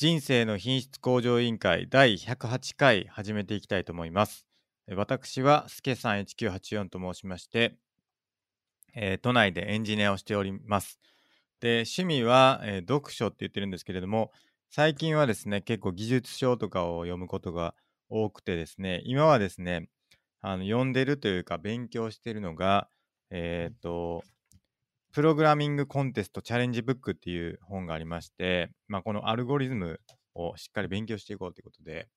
[0.00, 4.46] 人生の品質向上委員会第108回始めていきたいと思います。
[4.96, 7.76] 私はすけさん1984と申しまして、
[8.94, 10.98] えー都内でエンジニアをしております。
[11.60, 14.32] で、趣味は、えー読書って言ってるんですけれども、
[14.70, 17.74] 最近はですね、結構技術書とかを読むことが
[18.08, 19.90] 多くてですね、今はですね、
[20.40, 22.88] あの読んでるというか勉強してるのが、
[23.28, 24.24] えっ、と、
[25.12, 30.00] プログラミングコンテストチャレンジブックっていう本がありまして、まあ、このアルゴリズム
[30.36, 32.08] をしっかり勉強していこうということで、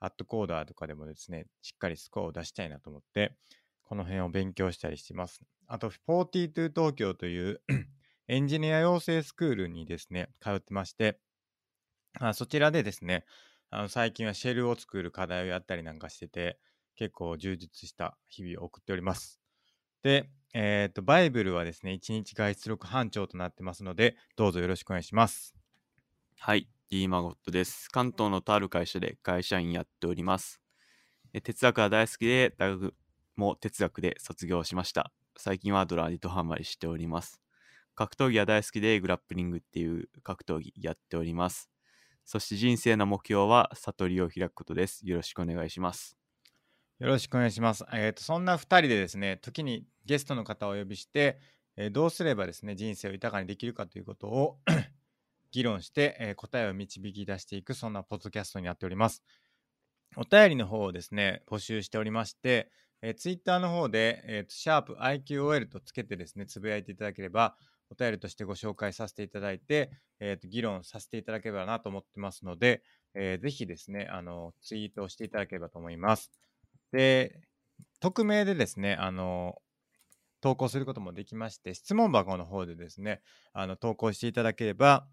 [0.00, 3.34] アットコーダーとかでもですね、しっかりスコアを出したいなと思って、
[3.82, 5.42] この辺を勉強したりしてます。
[5.66, 7.60] あと、42東京という
[8.28, 11.18] エンジニア養成スクールにですね、通ってまして、
[12.18, 13.26] あそちらでですね、
[13.68, 16.58] あの最近はシェルを作る課題をやったりなんかしてて、
[16.96, 19.40] 結構充実した日々を送っております。
[20.02, 25.54] で、えっ、と、バイブルはですね、1日外出力班長となってますので、どうぞよろしくお願いします。
[26.38, 27.88] はい、D マゴットです。
[27.88, 30.60] 関東のとある会社で会社員やっております。
[31.44, 32.94] 哲学が大好きで、大学
[33.36, 35.12] も哲学で卒業しました。
[35.36, 37.40] 最近はドラーにとハマりしております。
[37.94, 41.70] 格闘技が大好きで、グラップリングっていう格闘技やっております。
[42.24, 45.06] そして人生の目標は悟りを開くことです。
[45.06, 46.19] よろしくお願いします。
[47.00, 47.86] よろしくお願いします。
[47.94, 51.40] えっ、と、そんな2人でですね、時にゲストの方をお呼びして、
[51.76, 54.58] えーどうすればですね、人生を豊かにできるかということを
[55.50, 59.22] 議論して、えー答えを導き出していく、そんなポッドキャストになっております。
[60.14, 67.56] お便りの方をですね、募集しておりまして、えー、ツイッターの方で、えーと、シャープ i q o l とつけてですね、つぶやいていただければ、
[67.88, 72.82] お便りとしてご紹介させていただいて、えーと、議論させていただければなと思ってますので、
[73.14, 76.30] えーぜひですね、あの、ツイートをしていただければと思います。
[76.92, 77.40] で、
[78.00, 79.60] 匿名でですね、あの、
[80.40, 83.20] 投稿することもできまして、質問箱の方でですね、
[83.52, 85.06] あの、投稿していただければ、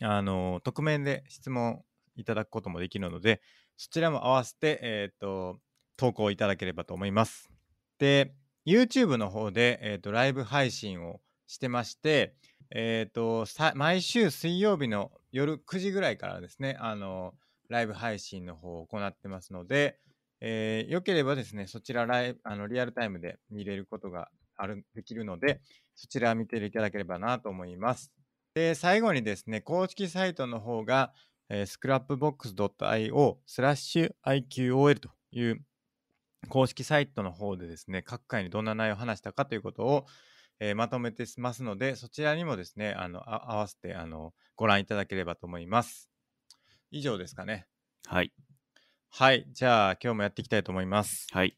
[0.00, 1.82] あの、匿名で質問
[2.14, 3.40] いただくこともできるので、
[3.76, 5.58] そちらも合わせて、えっ、と、
[5.96, 7.50] 投稿いただければと思います。
[7.98, 8.34] で、
[8.66, 12.34] YouTube の方で、えっ、と、ライブ配信をしてまして、
[12.70, 17.34] えっ、と、毎週水曜日の夜9時ぐらいからですね、あの、
[17.68, 19.98] ライブ配信の方を行ってますので、
[20.40, 25.60] えーよければですね、そちらライあのリアルタイムで見れることがあるできるので、
[25.94, 28.12] そちら見ていただければなと思います。
[28.54, 31.12] で、最後にですね、公式サイトの方が、
[31.48, 35.62] えー、scrapbox.io スラッシュ IQOL という
[36.48, 40.06] 公式サイトの方でですね、各回にどんな内容を話したかということを、
[40.58, 46.08] えーまとめてますので、そちらにもですね、あのあ合わせてあのご覧いただければと思います。
[46.90, 47.66] 以上ですかね。
[48.06, 48.32] はい、
[49.10, 51.26] はい、じゃあ今日もやっていきたいと思います。
[51.32, 51.56] はい。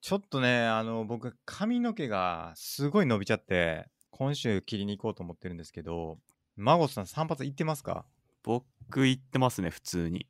[0.00, 6.18] ちょっとね、あの僕髪の毛がすごい伸びちゃって、今週切りに行こうと思ってるんですけど、
[6.56, 8.04] 孫さん散髪行ってますか？
[8.42, 10.26] 僕言ってますね、普通に。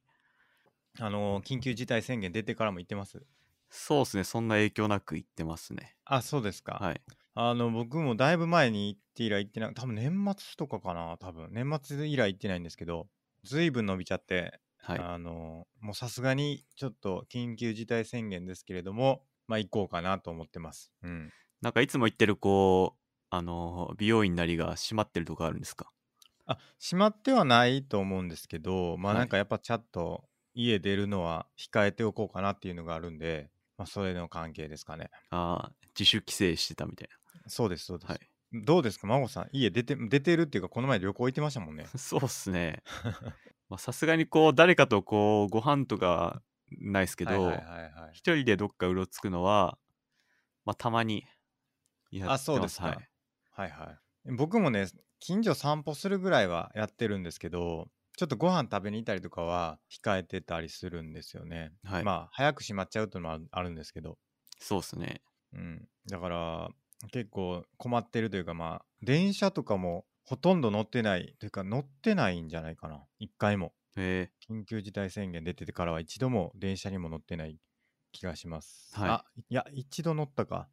[1.01, 3.23] あの緊急事態宣言出てからも行ってます？
[3.71, 5.95] そうですね、そんな影響なく言ってますね。
[6.05, 6.79] あ、そうですか。
[6.81, 7.01] はい。
[7.35, 13.07] あの僕もだいぶ前に行って以来行ってない、多分年末とかかな、多分年末以来行ってないんですけど、
[13.45, 14.99] ずいぶん伸びちゃって、はい。
[15.01, 20.93] あのもうさすがにちょっと緊急事態宣言ですけれども、まあ行こうかなと思ってます。
[21.03, 21.33] うん。
[21.61, 23.01] なんかいつも言ってるこう、
[23.31, 25.93] あの、美容院なりが閉まってるとこあるんですか？
[26.47, 35.11] あ、閉まってはないと思うんですけど、まあはいなんかやっぱちゃんと家出るのは控えておこうかなっていうのがあるんで、まあそれの関係ですかね。
[35.31, 37.09] ああ、自主規制してたみたい
[37.49, 38.09] そうです、そうです。
[38.09, 38.15] な。
[38.15, 38.31] はい。
[38.65, 39.49] どうですか、孫さん。
[39.53, 41.87] 家出て、出てるっていうか、この前旅行行ってましたもんね。
[41.97, 42.83] そうっすね。
[43.73, 46.43] まあさすがにこう、誰かとこう、ご飯とか
[46.79, 48.11] ないですけど、はいはいはいはい。
[48.13, 49.79] 一人でどっかうろつくのは、
[50.67, 51.25] まあたまに
[52.11, 52.35] やって。
[52.35, 53.09] あそうですかはい。
[53.53, 54.35] はいはい。
[54.37, 54.89] 僕もね、
[55.21, 57.89] 近所散歩するぐらいはやってるんですけど、
[58.19, 61.73] ちょっとご飯食べに行ったりとかは控えてたりするんですよね。
[61.83, 64.19] はいまあ、早く閉まっちゃうっていうのもあるんですけど、
[64.59, 65.23] そうっすね。
[65.55, 65.89] うん。
[66.09, 66.69] だから、
[67.11, 73.05] 結構困ってるというか、まあ、電車とかもほとんど乗ってない、というか乗ってないんじゃないかな。
[73.19, 73.75] 一回も。
[73.97, 77.59] へえ緊急事態宣言出ててからは一度も電車にも乗ってない
[78.13, 78.95] 気がします。
[78.97, 80.71] はいあ、いや、一度乗ったか。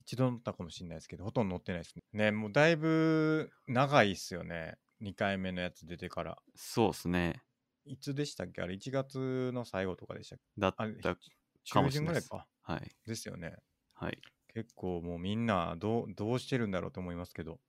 [0.00, 2.02] 一度乗ったかもしれないですけど、ほとんど乗ってないですね。
[2.12, 4.76] ね、もうだいぶ長いっすよね。
[5.00, 6.42] 2回目のやつ出てから。
[6.54, 7.42] そうっすね。
[7.84, 8.62] いつでしたっけ？
[8.62, 10.44] あれ、1月の最後とかでしたっけ？
[10.58, 11.16] だった。
[11.68, 12.48] か中もしれないです旬ぐらいか。
[12.62, 12.92] はい。
[13.06, 13.56] ですよね。
[13.94, 14.22] はい。
[14.48, 17.60] 結構もうみんなどうどうしてるんだろうと思いますけど。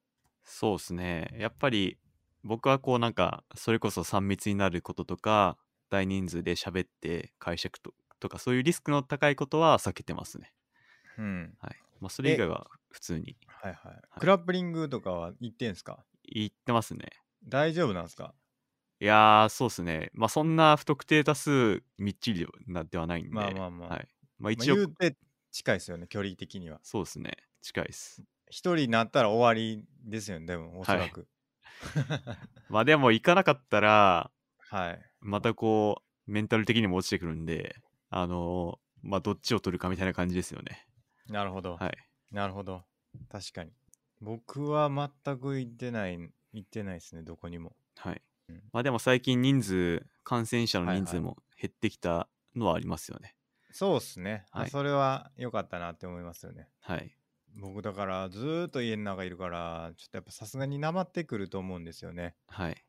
[0.43, 1.29] そうっすね。
[1.37, 1.97] やっぱり
[2.43, 5.57] 僕はこうなんかそれこそ3密になることとか
[5.89, 10.53] 大人数で喋って解釈ととかそういうリスクの高いことは避けてますね。
[11.17, 11.57] うん。
[11.59, 11.75] はい。
[11.99, 14.01] まあそれ以外は普通にはいはい。
[14.17, 16.05] いクラップリングとかは行ってんすか？
[16.23, 17.09] 言ってますね。
[17.43, 18.33] 大丈夫なんすか？
[18.99, 20.09] いやー、そうですね。
[20.13, 23.35] まあ、そんな不特定多数みっちりなではないんで。
[23.35, 24.07] まあまあまあはい。
[24.37, 25.17] まあ、まあ、一応、言うて
[25.51, 26.81] 近いですよね、距離的には。
[26.81, 27.31] そうですね。
[27.61, 28.23] 近いです。
[28.53, 31.27] 一人になったら終わりですよね、でも、おそらく。
[32.69, 34.29] まあ、でも、行かなかったら、
[34.69, 35.01] はい。
[35.21, 40.88] またこう、メンタル的にも落ちてくるんで、あのーまあ、どっちを取るかみたいな感じですよね。
[41.29, 41.77] なるほど。
[41.77, 41.97] はい。
[42.29, 42.85] なるほど。
[43.27, 43.71] 確かに。
[44.21, 46.19] 僕は全く行ってない、
[46.51, 47.75] 行ってないですね、どこにも。
[47.95, 48.63] はいうん。
[48.71, 53.35] まあ、でも最近人数、感染者のはいはい人数も減ってきたのはありますよね。
[53.71, 54.45] そうっすね。
[54.51, 56.69] あはいそれは良かったなって思いますよね。
[56.81, 57.17] はい。
[57.55, 62.85] 僕だからずーっと家の中いるからちょっとやっぱさすがになまってくると思うんですよねはい。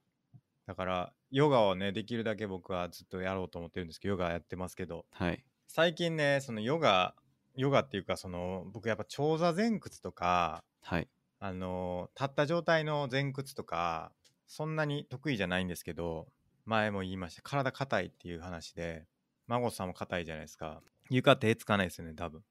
[0.66, 5.44] だからヨガをねできるだけ僕はずっとやろうと思ってるんですけどヨガやってますけどはい。
[5.69, 7.14] 最近ねそのヨガ
[7.56, 11.08] ヨガっていうかその僕やっぱ長座前屈とかはい。
[11.40, 14.12] あの立った状態の前屈とか
[14.46, 16.28] そんなに得意じゃないんですけど
[16.64, 19.05] 前も言いました体硬いっていう話で
[19.46, 20.81] 孫さんも硬いじゃないですか
[21.11, 22.43] 床手つかないですよね多分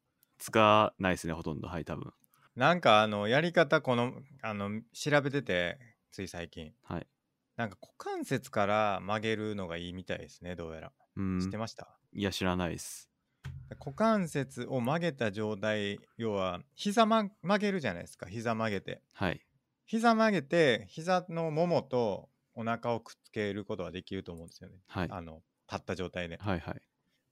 [0.44, 1.70] 使わないですね、ほとんど。
[1.70, 2.12] はい、多分。
[2.58, 4.12] なんかあのやり方この
[4.42, 5.80] あの調べてて
[6.12, 7.08] つい最近はい。
[7.56, 11.40] なんか股関節から曲げるのがいいみたいですねどうやらうん。
[11.40, 13.10] 知ってました、いや、知らないです。
[13.80, 19.40] 股関節を曲げた状態要は膝、ま、曲げるじゃないですか膝曲げてはい。
[19.86, 25.08] 膝曲げて膝のももとお腹をくっつけることができると思うんですよね、はい。
[25.10, 25.42] あの
[25.72, 26.82] 立った状態ではいはい。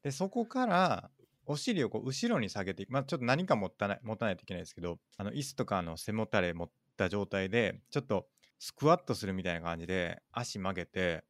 [0.02, 1.12] でそこから
[1.46, 8.28] お尻をこう後ろに下げていくまあちょっと何か持たない持たないといけないですけどあの椅子とかの背もたれ持った状態でちょっと
[8.60, 11.24] スクワットするみたいな感じで足曲げて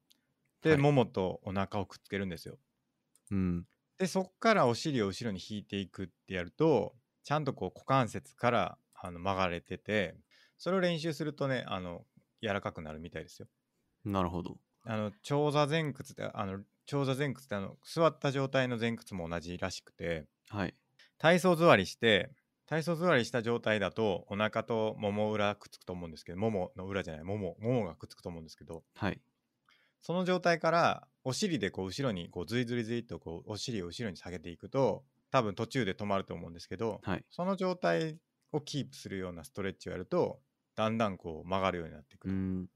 [0.62, 2.58] で、はいももとお腹をくっつけるんですよ
[3.31, 3.66] うん。
[3.98, 10.16] でそこからお尻を後ろに引いていくってやるとちゃんとこう股関節からあの曲がれてて
[10.58, 12.06] それを練習するとねあの
[12.42, 13.48] 柔らかくなるみたいですよ
[14.06, 14.58] なるほど。
[14.84, 20.75] あの長座前屈ってあの長座前屈ってあの座った状態の前屈も同じらしくてはい。
[21.18, 22.31] 体操座りして
[22.66, 29.22] 体操座りした状態だとお腹ともも裏くっつくと思うんですけどももの裏じゃないももももがくっつくと思うんですけどはい。
[30.01, 37.25] その状態からお尻でこう後ろにこうずりずりずとこうお尻を後ろに下げていくと多分途中で止まると思うんですけどはい。
[37.30, 38.18] その状態
[38.51, 40.39] をキープするようなストレッチをやると
[40.75, 42.68] だんだんこう曲がるようになってくる、うん。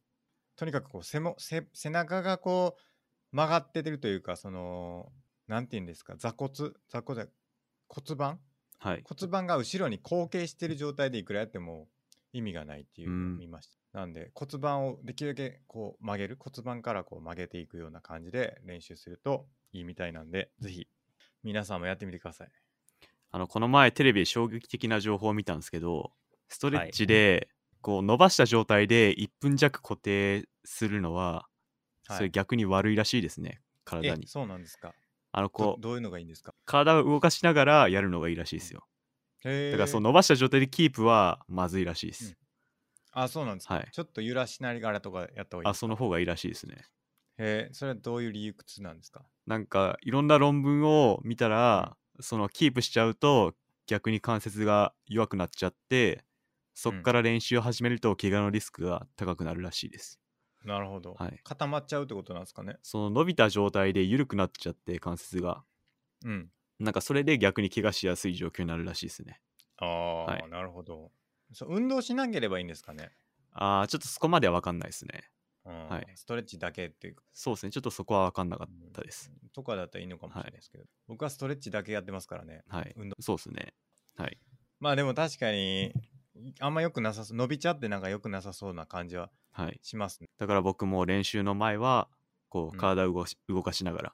[0.55, 2.81] とにかくこう背も背背中がこう
[3.35, 5.11] 曲がってるというかその
[5.49, 6.71] なんて言うんですか座骨？
[6.89, 7.27] 座骨じゃ
[7.89, 8.39] 骨盤？
[8.79, 9.03] はい。
[9.03, 11.89] 骨盤が後ろに後傾してる状態でいくらやっても
[12.31, 13.37] 意味がないっていうのをうん。
[13.37, 16.37] 見ました、なんで骨盤をできるだけこう曲げる？
[16.39, 20.87] 骨盤からこう曲げていくような感じで練習するといいみたいなんでぜひ
[21.43, 22.47] 皆さんもやってみてください。
[23.31, 26.13] あの、この前テレビで衝撃的な情報を見たんですけど、
[26.47, 27.49] ストレッチで、
[27.81, 31.54] こう伸ばした状態で1分弱固定するのは、はい
[32.09, 33.61] それ逆に悪いらしいですね、
[34.01, 34.29] え体に。
[34.29, 34.95] そうなんですか。
[35.31, 36.53] あの、どこう、どういうのがいいんですか？
[36.65, 38.87] 体を動かしながらやるのがいいらしいですよ。
[39.43, 42.21] へだから、そのの伸ばした状態でキープはまずいらしいです。
[42.21, 42.37] うん。
[43.13, 43.91] あそうなんですか、はい。
[43.91, 46.85] ちょっと揺らしながらとかやった方がいいあ、その方がいいらしいですね。
[47.37, 49.25] へえそれはどういう理由屈なんですか？
[49.45, 53.53] なんか、いろんな論文を見たら、そのキープしちゃうと、
[53.87, 56.25] 逆に関節が弱くなっちゃって、
[56.73, 60.17] そっから練習を始めると、怪我のリスクが高くなるらしいです。
[60.65, 62.77] なるほど、はい固まっちゃうってことなんですかね？
[62.81, 65.63] その伸びた状態で緩くなっちゃって、関節が。
[66.25, 69.39] うんなんかそれで逆に怪我しやすい状況になるらしいですね。
[69.77, 71.11] ああ、はいなるほど
[71.53, 73.11] そう運動しなければいいんですかね、
[73.53, 75.29] あー、ちょっとそこまでは分かんないですね。
[75.65, 77.71] うんはいストレッチだけっていうかそうですね。
[77.71, 79.31] ちょっとそこは分かんなかったです。
[79.31, 83.15] うんとかだったらいいのかもしれないですけど、僕はストレッチだけやってますからねはい運動。
[83.21, 83.73] そうですね。
[84.17, 84.37] はい。
[84.81, 85.93] まあでも確かに
[86.59, 89.79] あんま良くなさそう伸びちゃってなんか良くなさそうな感じははい。
[89.81, 90.27] しますね。
[90.37, 92.09] だから僕も練習の前は、
[92.49, 92.77] こうん。
[92.77, 94.13] う、体を動かし,、動かしなが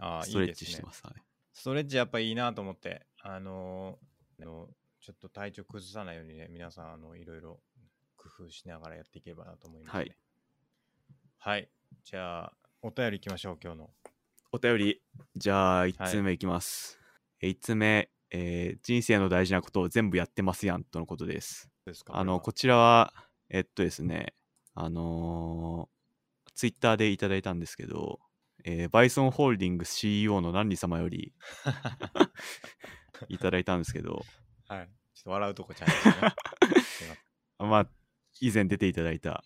[0.00, 1.02] ら、ストレッチしてます。
[1.06, 1.14] はい。
[1.52, 4.66] ストレッチやっぱいいなと思ってあのー
[5.00, 7.60] ちょっと体調崩さないようにね皆さんあのいろいろ
[8.16, 10.16] 工夫しながらやっていければなと思います、ね、はい。
[11.38, 11.70] はい。
[12.04, 13.90] じゃあお便りいきましょう今日の。
[14.52, 15.02] お便り、
[15.36, 16.98] じゃあ、1通目いきます。
[17.40, 21.70] え1つ目、えー人生の大事なことを全部やってますやんとのことです。
[21.84, 22.16] ですか？
[22.16, 23.12] あの、ここちらは、
[23.48, 24.34] えっとですね、
[24.74, 28.20] あのー、ツイッターでいただいたんですけど、
[28.64, 31.32] えーバイソンホールディングス CEO のナンリ様より
[33.28, 34.24] いただいたんですけど、
[34.70, 35.94] れははいちょっと笑うとこちゃいま
[36.80, 37.12] すい
[37.64, 37.88] まあ、
[38.40, 39.42] 以前出ていただいた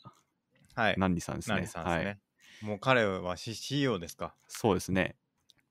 [0.75, 1.69] はいナンリさんですね。
[1.75, 2.19] はい。
[2.63, 4.35] もう彼は CEO ですか？
[4.49, 5.17] そうですね。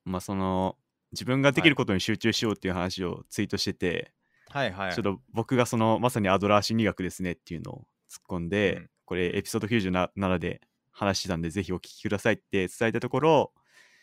[0.06, 0.78] まあ、その、
[1.12, 4.14] 自分ができることに集中しようっていう話をツイートしてて、
[4.50, 10.62] はいはいちょっと僕がそのまさにアドラー心理学ですねっていうのを突っ込んで、うんこれエピソード97で
[10.92, 13.52] 話してたんで、ぜひお聞きくださいって伝えたところ、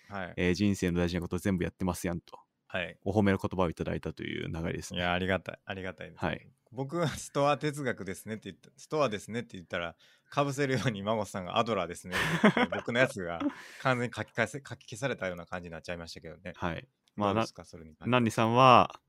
[0.08, 0.34] はい。
[0.36, 2.98] えー人生の大事なこと全部やってますやんと、はい。
[3.04, 4.98] お褒めの言葉をいただいたという流れですね。
[4.98, 5.58] いや、ありがたい。
[5.64, 6.24] ありがたいです。
[6.24, 6.44] はい。
[6.72, 9.94] 僕はストア哲学ですねって言った、ストアですねって言ったら、
[10.30, 12.16] かぶせるように孫さんがアドラーですね
[12.74, 13.40] 僕のやつが
[13.80, 16.52] 完全に書き換えせ書き消されたような感じになっちゃいましたけどね。
[16.56, 16.88] はい。
[17.14, 19.00] まあ、などうですか、それにンニさんは、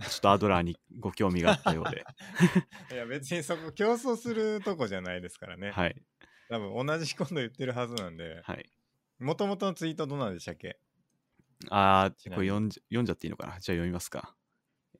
[0.00, 2.04] ちょっとアドラーにご興味があったようで、
[2.92, 5.70] いや、別にそこ競争するとこじゃないですからね。
[5.70, 6.02] はい。
[6.48, 8.70] 多分同じこと言ってるはずなんで、はい。
[9.18, 10.78] もともとのツイートどうなんでしたっけ？
[11.70, 13.52] あー、ちなみにこれ読んじ読んじゃっていいのかな？
[13.52, 14.34] じゃあ読みますか。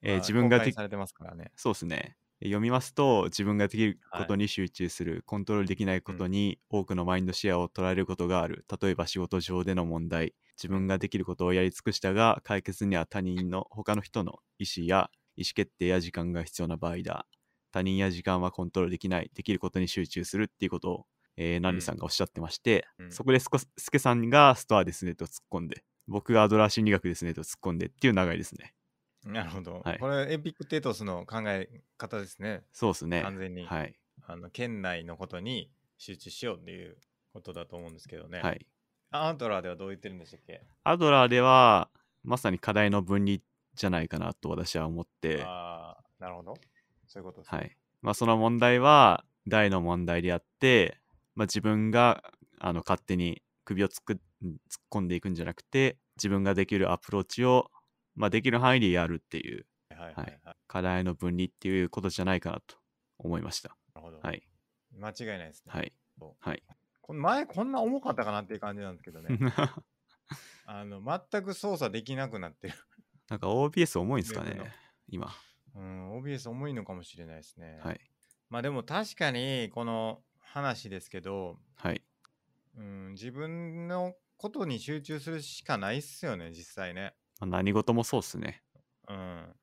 [0.02, 1.52] えーまあ自分ができ公開されてますからね。
[1.56, 2.16] そうですね。
[2.44, 8.64] 読みますと、自分ができることはに集中する、コントロールできないことに多くのマインドシェアを取られることがある。
[8.82, 17.26] 例えば仕事上での問題、自分ができることをやり尽くしたが、解決には他人の、他の人の意思や意思決定や時間が必要な場合だ。
[17.72, 21.06] 他人や時間はコントロールできない、できることに集中するっていうことを、
[21.36, 23.12] えー、ナンリさんがおっしゃってまして、うん。
[23.12, 23.48] そこでス
[23.90, 28.74] ケさんがストアですねと突っ込んで、僕がアドラー心理学ですねと突っ込んでっていう流れですね。
[29.24, 29.80] なるほど。
[29.84, 32.64] はいこれ、エピクテトスの考え方ですね。
[32.72, 33.22] そうですね。
[33.22, 33.94] 完全に、はい。
[34.26, 36.96] あの県内のことに集中しようっていう
[37.32, 38.40] ことだと思うんですけどね。
[38.40, 38.66] はい。
[39.10, 40.62] アントラーではどう言ってるんでしたっけ？
[40.84, 41.90] アドラーでは、
[42.24, 43.38] まさに課題の分離
[43.74, 46.54] じゃないかなと私は思って、ああ、なるほど。
[47.06, 47.58] そういうことですね。
[47.58, 47.76] はい。
[48.00, 50.98] まあ、その問題は大の問題であって、
[51.34, 52.22] まあ、自分が
[52.58, 54.20] あの勝手に首を突っく突っ
[54.90, 57.70] 込んでいくんじゃなくて、自分ができるアプローチを、
[58.14, 60.40] まあ、できる範囲でやるっていうはいはいはい。
[60.44, 62.76] な課題の分離っていうことじゃないかなと
[63.18, 63.76] 思いました。
[63.94, 64.18] るほど。
[64.20, 64.42] はい。
[64.98, 65.72] 間違いないですね。
[65.72, 65.92] はい。
[66.40, 66.62] はい。
[67.00, 69.38] この前こんな重かったかなっていう感じなんですけどね。
[70.66, 72.74] あの全く操作できなくなってる。
[73.28, 74.72] なんか OBS 重いんですかね、
[75.08, 75.32] 今。
[75.74, 77.80] うん、OBS 重いのかもしれないですね。
[77.82, 78.00] はい。
[78.48, 82.02] まあでも確かにこの話ですけど、はい。
[82.76, 87.14] うん、自分のことに集中するしかないっすよね、実際ね。
[87.42, 88.62] まあ、何事もそうっすね。
[89.08, 89.56] うん。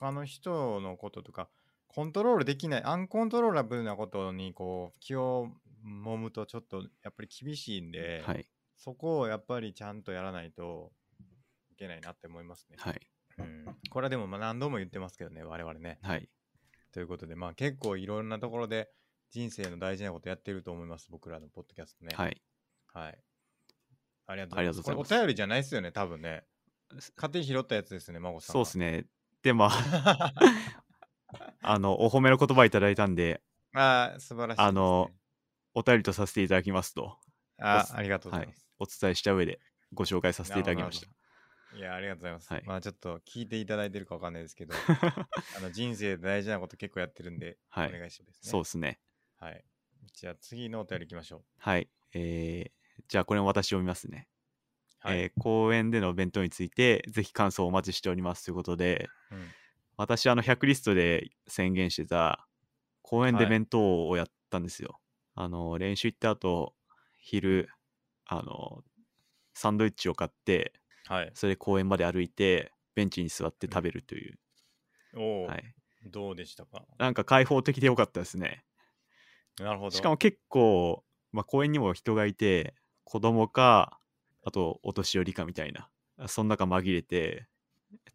[0.00, 1.48] 他の人のこととか、
[1.86, 5.52] コントロールできない、アンコントローラブルなことにこう気を
[5.84, 8.48] 揉むとちょっとやっぱり厳しいんで、はい。
[8.76, 10.92] そこをやっぱりちゃんとやらないと
[11.70, 12.76] いけないなって思いますね。
[12.80, 13.00] はい。
[13.38, 16.00] うん、これはでもまあ何度も言ってますけどね、我々ね。
[16.02, 16.28] はい。
[16.92, 18.90] ということで、まあ結構いろんなところで
[19.30, 22.12] 人生の大事なことやってると思います、僕らのポッドキャストね。
[22.16, 22.42] はい。
[22.92, 23.18] はい。
[24.26, 24.82] ありがとうございます。
[24.82, 26.44] これお便りじゃないですよね、多分ね。
[27.16, 28.52] 勝手に拾ったやつですね、孫さんは。
[28.52, 29.06] そうですね。
[29.42, 30.32] で、まあ、
[31.62, 33.42] あの、お褒めの言葉いただいたんで、
[33.74, 34.66] ああ、素晴らしいね。
[34.66, 35.10] あの
[35.74, 37.18] お便りとさせていただきますと、
[37.58, 38.66] あありがとうございます。
[38.78, 39.60] お伝えした上で
[39.92, 41.06] ご紹介させていただきました。
[41.76, 42.52] いや、ありがとうございます。
[42.52, 44.74] はいまあちょっと聞いていただいてるかわかんないですけど、
[45.56, 48.50] あの人生で大事なこと結構やってるんで、はいお願いしますね。
[48.50, 48.98] そうですね。
[49.36, 49.64] はい。
[50.14, 51.88] じゃあ次のお便り行きましょはい。
[52.14, 54.28] えー、じゃあこれも私読みますね。
[55.04, 55.08] う。
[55.08, 55.24] はい。
[55.24, 59.54] えー公演での弁当について、ぜひ感想をお待ちしておりますということで、うん
[59.96, 62.48] 私、あの、100リストで宣言してた、
[63.02, 65.00] 公演ではい弁当をやったんですよ。
[65.34, 66.74] あの、練習行った後、
[67.18, 67.70] 昼、
[68.26, 68.84] あの、
[69.54, 70.74] サンドイッチを買って、
[71.06, 71.32] はい。
[71.34, 74.38] それで公園まで歩いて、ベンチに座って食べるという。
[75.14, 75.74] おお、はい。
[76.04, 76.86] どうでしたか？
[76.98, 78.64] なんか開放的でよかったですね。
[79.58, 79.90] なるほど。
[79.90, 82.74] しかも結構、まあ、公園にも人がいて、
[83.04, 83.98] 子供か、
[84.48, 85.90] あとお年寄りかみたいな、
[86.26, 87.46] その中紛れて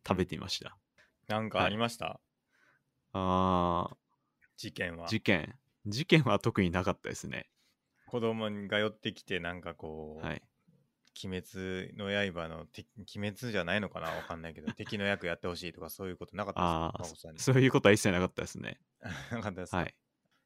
[0.06, 0.76] 食べていました。
[1.28, 2.20] なんかありました、
[3.14, 3.96] あ
[4.58, 5.10] 事件はー、。
[5.10, 5.56] 事件。
[5.86, 7.50] 事件は特になかったですね。
[8.08, 10.42] 子供が寄ってきて、なんかこう、はい。
[11.24, 14.10] 鬼滅の刃の敵、鬼滅じゃないのかな？
[14.10, 17.30] わかんないけど、 敵の役やってほしいとかそういうことなかったあですか？
[17.30, 18.80] あ、そういうことは一切なかったですね。
[19.30, 19.96] なかったですか、はい。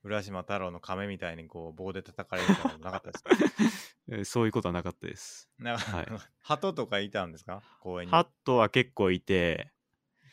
[0.07, 3.31] 浦島太郎の亀みたいにこう棒で叩かれるとかなかったですか？
[4.09, 5.49] えーそういうことはなかったです。
[5.59, 6.07] なんか、はい
[6.41, 7.61] 鳩とかいたんですか？
[7.81, 8.11] 公園に。
[8.11, 9.71] ハットは結構いて、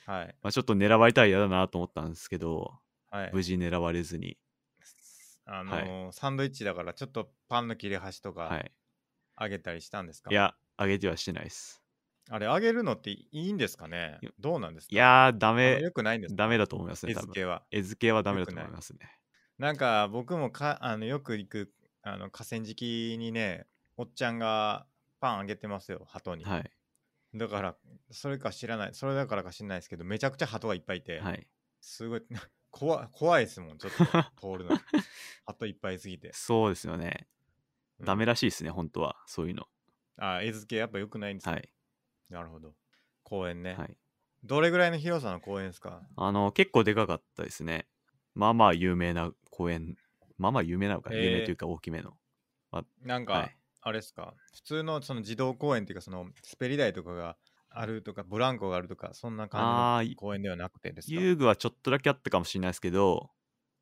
[0.07, 0.37] はい。
[0.43, 2.79] まあ、ちょっと狙われたら嫌だなと思ったんですけど、
[3.11, 3.31] はい。
[3.33, 4.39] 無事狙われずに。
[5.47, 8.73] あのーサンドイッチだからちょっとパンの切れ端とかはい。
[9.37, 11.83] あげたりしたんですか、いや、あげてはしてないです。
[12.31, 14.21] あれあげるのっていいんですかね？
[14.39, 14.95] どうなんですか？
[14.95, 16.37] いやー、ダメ、よくないんですか？
[16.37, 17.25] ダメだと思いますね、多分。
[17.25, 17.67] 絵付けは。
[17.73, 19.01] 絵付けはダメだと思いますね。
[19.59, 24.87] なんか僕もかあのよく行くあの河川敷にね、おっちゃんが
[25.21, 26.45] パンあげてますよ、鳩に。
[26.45, 26.71] はい。
[27.35, 27.77] だから、
[28.11, 31.49] それか知らない、それだからか知らないですけど、めちゃくちゃ鳩がいっぱいいて、はい。
[31.81, 32.23] すごい
[32.71, 33.99] 怖い怖いですもん、ちょっと
[34.37, 34.77] 通るの。
[35.47, 36.33] 鳩いっぱいすぎて。
[36.33, 37.29] そうですよね。
[38.01, 39.17] うんダメらしいですね、本当は。
[39.27, 39.69] そういうの。
[40.17, 41.69] あ、絵付けやっぱ良くないんですか、はい。
[42.29, 42.75] なるほど。
[43.23, 43.97] 公園ね、はい。
[44.45, 46.03] どれぐらいの広さの公園ですか？
[46.17, 47.87] あの、結構でかかったですね。
[48.35, 49.97] まあまあ有名な公園。
[50.39, 51.19] まあまあ有名なのか、えー。
[51.19, 52.17] 有名というか大きめの。
[53.03, 53.57] なんか、はい。
[53.83, 54.35] あれですか？
[54.55, 57.37] 普通のその児童公園っていうかその滑り台とかが
[57.69, 61.29] あるとかブランコがあるとかそんなあ感ーじの公園ではなくてですか？
[61.29, 63.31] 遊具はちょっとだけあったかもしれないですけど、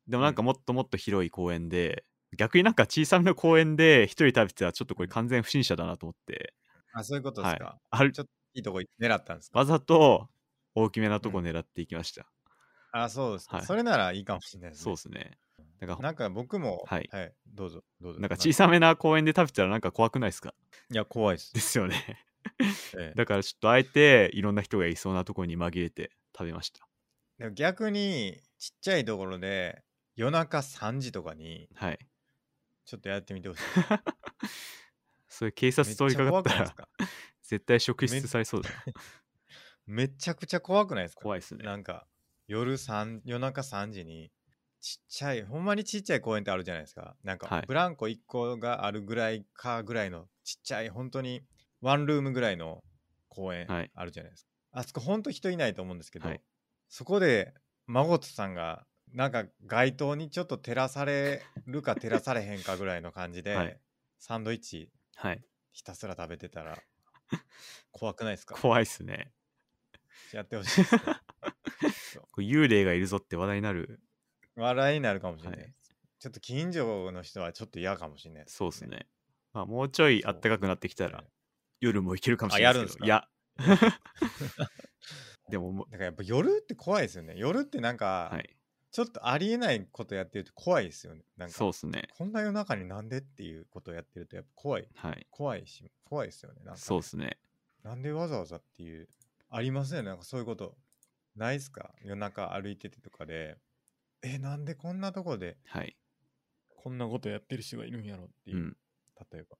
[0.07, 2.05] でもなんかもっともっと広い公園で、
[2.37, 6.55] 逆になんか小さめの公園で一人食べてたらちょっとこれ完全不審者だなと思って、
[6.91, 7.79] あそういうことですか、はい。
[7.91, 8.13] ある。
[8.13, 9.59] ちょっといいとこ狙ったんですか？
[9.59, 10.29] わざと
[10.75, 12.27] 大きめなとこ狙っていきました。
[12.95, 15.37] あそうですか、はいそれならいいかもしれないですねそうですね。
[15.79, 17.09] なんかなんか僕もはい
[17.47, 20.53] どうぞどうぞなんか小さめな公園で食べてたらなんか怖くないですか？
[20.91, 22.19] いや怖いですで、すよね。
[22.93, 26.87] ええ だからちょっとあえていろんな人がいそうなところに紛れて食べました。
[27.37, 29.83] でも逆にちっちゃいところで
[30.15, 31.99] 夜中3時とかにはい。
[32.85, 33.63] ちょっとやってみてほしい
[35.27, 36.87] それ警察通りかかっないですか？
[37.43, 38.75] 絶対職質されそうだな。
[39.85, 41.21] めちゃくちゃ怖くないですか？
[41.21, 41.63] 怖いですね。
[41.63, 42.07] なんか
[42.47, 44.31] 夜3夜中3時に
[44.81, 47.15] ちっちゃいほんまにちっちゃい公園ってあるじゃないですか。
[47.23, 47.63] なんかはい。
[47.67, 51.41] ブランコ1個があるぐらいかぐらいのちっちゃい本当に
[51.81, 52.83] ワンルームぐらいの
[53.29, 53.91] 公園はい。
[53.95, 56.41] あるじゃないですか、あそこほんと人いないと思うんですけど、はい。
[56.89, 57.53] そこで
[57.87, 63.79] 孫とさんがなんか街灯にちょっと照らされるか照らされへんかぐらいの感じで、はい。
[64.19, 65.41] サンドイッチはい。
[65.71, 66.77] ひたすら食べてたら
[67.91, 68.55] 怖くないですか？
[68.55, 69.31] 怖いっすね。
[70.33, 70.95] やってほしいです
[72.19, 73.99] これ幽霊がいるぞって話題になる。
[74.55, 75.73] 笑いになるかもしれない、はい
[76.23, 79.07] ちょっと近所の人はちょっと嫌かもしれないそうですね。
[79.51, 81.27] まあ、もうちょいそうあったかくなってきたらね
[81.81, 83.07] 夜も行けるかもしれないですけど。
[83.07, 83.27] いあ
[83.57, 83.99] や。
[85.51, 88.55] でももだからやっぱ夜って怖いですよね夜ってなんか、はい。
[88.91, 92.07] ちょっとありえないことやってると怖いですよねなんかそうですね。
[92.17, 95.27] こんな夜中になんでっていうことをやってるとやっぱ怖いはい。
[95.29, 97.37] 怖いし怖いですよねなんかねそうですね。
[97.83, 99.09] なんでわざわざっていう
[99.49, 100.77] ありますよねなんかそういうこと
[101.35, 101.93] ないっすか？
[102.03, 103.57] 夜中歩いててとかで
[104.21, 105.97] えなんでこんなとこではい。
[106.69, 108.77] こんなことやってる人がいるんやろっていう、うん。
[109.31, 109.57] 例えば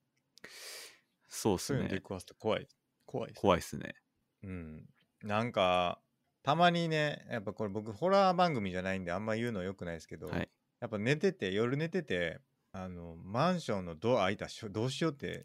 [1.29, 2.01] そうですねそういうの出。
[2.01, 2.67] くわすと怖い
[3.05, 3.95] 怖いです怖いっすね。
[4.43, 4.85] うん
[5.23, 5.99] なんか
[6.43, 10.49] たまにねやっぱこれ僕ホラー番組じゃないんであんま言うのよくないですけど、はい。
[10.81, 12.39] やっぱ寝てて夜寝てて
[12.73, 15.43] あのマンションのドア開いたらしょどうしようってよ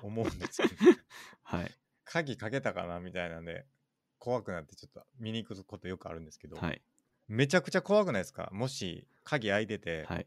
[0.00, 0.74] く思うんですよ、ね、
[1.42, 1.70] はい。
[2.04, 3.66] 鍵かけたかなみたいなんで
[4.20, 6.80] 怖くなってちょっと見に行くことよくあるんですけど、はい。
[7.26, 8.48] めちゃくちゃ怖くないですか？
[8.52, 10.26] もし鍵開いてて、はい。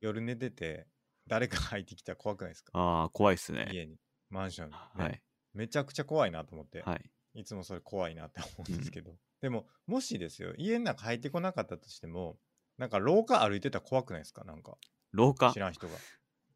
[0.00, 0.86] 夜寝てて
[1.26, 2.70] 誰か入ってきたら怖くないですか？
[2.74, 3.70] ああ、怖いっすね。
[3.72, 3.96] 家に
[4.28, 5.22] マンションに、ねはい。
[5.54, 7.10] めちゃくちゃ怖いなと思って、はい。
[7.34, 12.36] いつもそれ怖いなって思うんですけど、でももしですよ家の中入ってこなかったとしても
[12.78, 14.44] なんか廊下歩いてたら怖くないですか？
[14.44, 14.76] なんか
[15.12, 15.52] 廊下？
[15.52, 15.94] 知らん人が、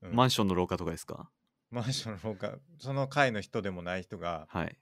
[0.03, 1.29] うんマンションの廊下とかですか？
[1.71, 4.77] マンションの廊下その階の人でもない人がはい。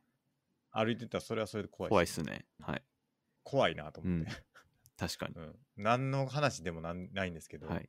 [0.77, 2.47] 歩いてたらそれはそれで怖い怖いっすね。
[2.61, 2.83] はい。
[3.43, 4.33] 怖いなとうん思って、。
[4.97, 5.35] 確かに。
[5.37, 5.57] うん。
[5.77, 7.89] 何の話でもなんないんですけど、はい。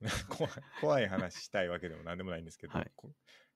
[0.28, 2.90] 怖い怖い話したいわけでも何でもないんですけど、はい。
[2.96, 3.12] こ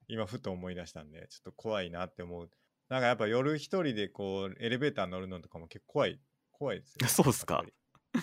[0.07, 2.51] 今ふと思い出したんでちょっと怖いなって思う。
[2.89, 6.21] なんかやっぱ夜一人でこうエレベーター乗るのとかも結構怖い
[6.53, 7.57] 怖いですよ そうっすか。
[7.57, 7.71] やっぱ
[8.21, 8.23] り。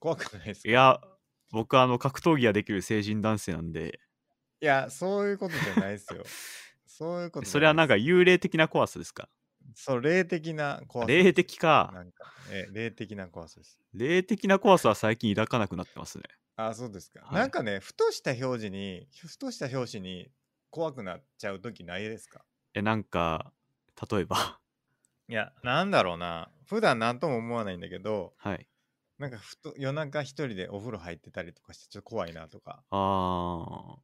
[0.00, 0.68] 怖くないですか？
[0.68, 1.00] いや、
[1.50, 4.00] 僕あの、格闘技ができる成人男性なんで、
[4.60, 6.24] いやそういうことじゃないですよ。
[6.86, 7.50] そういうことじゃないです。
[7.52, 9.28] それはなんか幽霊的な怖さですか？
[9.74, 11.92] そう霊的な怖さ霊的か。
[11.94, 12.04] な。
[12.04, 13.76] んか、え霊的な怖さです。
[13.92, 16.24] 霊的な怖さは最近抱かなくなってますね。
[16.56, 17.40] あそうですか、はい。
[17.40, 20.30] なんかねふとした表示にふとした表紙に
[20.70, 22.44] 怖くなっちゃう時ないですか？
[22.74, 23.52] え、なんか、
[24.10, 24.60] 例えば、
[25.28, 26.52] いやなんだろうな。
[26.66, 28.66] 普段何とも思わないんだけどはい。
[29.18, 32.84] なんかふと夜中一人でお風呂入ってたりとかしてちょっと怖いなとか。
[32.90, 34.02] あ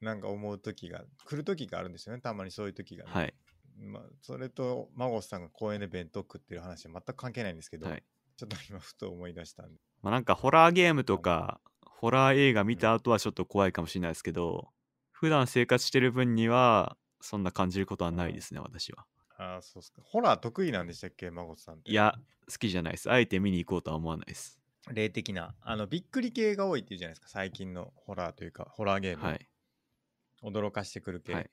[0.00, 2.20] なんか思う時が来る時があるんですよね。
[2.20, 3.34] たまにそういう時がー、ね、はい。
[3.78, 8.02] まあ、それと孫さんが公園で弁当食ってる話は全く関係ないんですけど、はい。
[8.36, 14.68] ちょっと今ふと思い出したんでまあ、なんかホラーゲームとか、ホラー映画見た後はちょっと怖いかもしれないですけど、
[15.10, 19.06] 普段生活してる分には、そんな感じることはないですね、私は。
[19.38, 21.30] ああそうっすかホラー得意なんでしたっけ？
[21.30, 22.14] 孫さんっていや、
[22.50, 23.10] 好きじゃないです。
[23.10, 24.58] あえて見に行こうとは思わないです。
[24.92, 29.48] 霊的なあのびっくり系が多いっていうじゃないですか最近のホラーというかホラーゲーム、はい。
[30.42, 31.50] 驚かしてくる系、はい。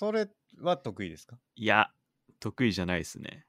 [0.00, 0.30] それ
[0.62, 1.38] は得意ですか？
[1.56, 1.92] いや、
[2.38, 3.46] 得意じゃないですね。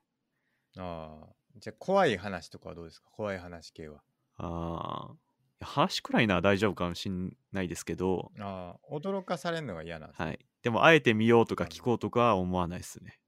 [0.78, 3.10] ああじゃあ怖い話とかはどうですか？
[3.10, 4.04] 怖い話系は
[4.36, 5.18] あーい
[5.62, 10.40] や話くらいなら大丈夫かもしんないですけど、ああ驚かされるのが嫌なんです、はい。
[10.62, 13.20] でも、あえて見ようとか聞こうとかは思わないですね。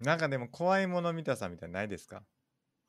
[0.00, 2.26] なんかでも怖いもの見たさみたいなのないですか？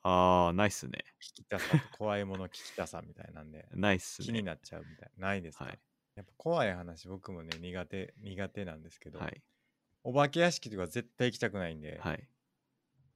[0.02, 1.00] あー、ないっすね。
[1.22, 4.28] 聞きたさと怖いもの聞きたさみたいなんでないっすね。
[4.28, 5.80] 気になっちゃうみたいなないですか、はい。
[6.16, 9.44] やっぱ怖い話僕もね苦手苦手なんですけど、はい。
[10.04, 12.30] お化け屋敷とか絶対行きたくないんで、はい。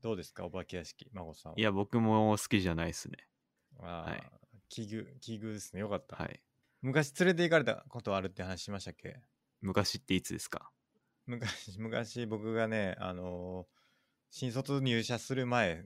[0.02, 3.18] どうですかお化け屋敷孫さんはいや、僕も好きじゃないっすね。
[3.80, 4.32] あーはい
[4.70, 6.44] 奇遇奇遇ですねよかった、はい。
[6.82, 9.22] 昔連れて行かれたことあるって話しましたっけ？
[9.62, 10.72] 昔っていつですか？
[11.26, 13.78] 昔、 昔僕がね、あのー
[14.30, 15.86] 新卒入社する前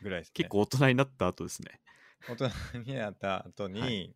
[0.00, 0.34] ぐらいですね。
[0.34, 1.80] 結構大人になった後ですね。
[2.26, 2.48] 大人
[2.84, 4.14] になった後に、はい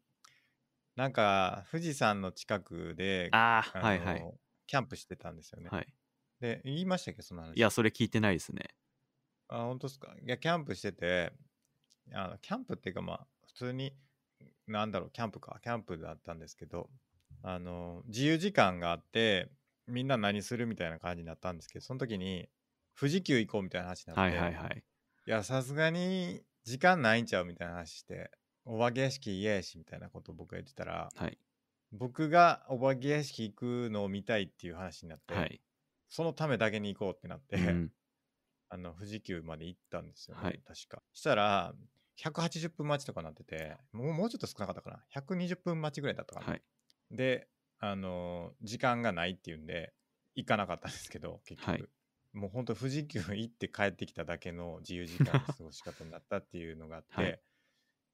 [0.96, 4.28] なんか富士山の近くで、ああ、はいはい。
[4.66, 5.70] キャンプしてたんですよね。
[5.70, 5.94] はい。
[6.42, 7.56] で、言いましたっけ、その話。
[7.56, 8.64] いや、それ聞いてないですね。
[9.46, 10.12] あ、本当ですか。
[10.20, 11.32] いや、キャンプしてて、
[12.12, 13.94] あのキャンプっていうか、まあ、普通に、
[14.66, 16.90] なんだろう、キャンプか、キャンプだったんですけど、
[17.44, 19.50] あの、自由時間があって、
[19.86, 22.48] みんな何するみたいな感じになったんですけど、その時に、
[22.98, 24.84] 富士急行こうみたいな話になって、はいはいはい。
[25.26, 28.32] いや、さすがに時間ないんちゃうみたいな話して、
[28.64, 31.38] お化け屋敷嫌やしみたいなことを僕が言ってたら、はい。
[31.92, 35.60] 僕がお化け屋敷行くのを見たいっていう話になって、はい。
[36.12, 37.92] そのためだけに行こうってなって、うん、
[38.68, 41.02] あの富士急まで行ったんですよね、はい確か。
[41.14, 41.74] したら、
[42.18, 46.46] 180分待ちとかなってて、もうもうちょっと少なかったかな？120分待ちぐらいだったかな。
[46.48, 46.62] はい。
[47.10, 47.48] で、
[47.78, 49.94] あのー時間がないっていうんで、
[50.34, 51.70] 行かなかったんですけど、結局。
[51.70, 51.88] はい
[52.32, 57.40] もう本当富士急行って帰ってきただけの自由時間の過ごし方になったっていうのがあって、はい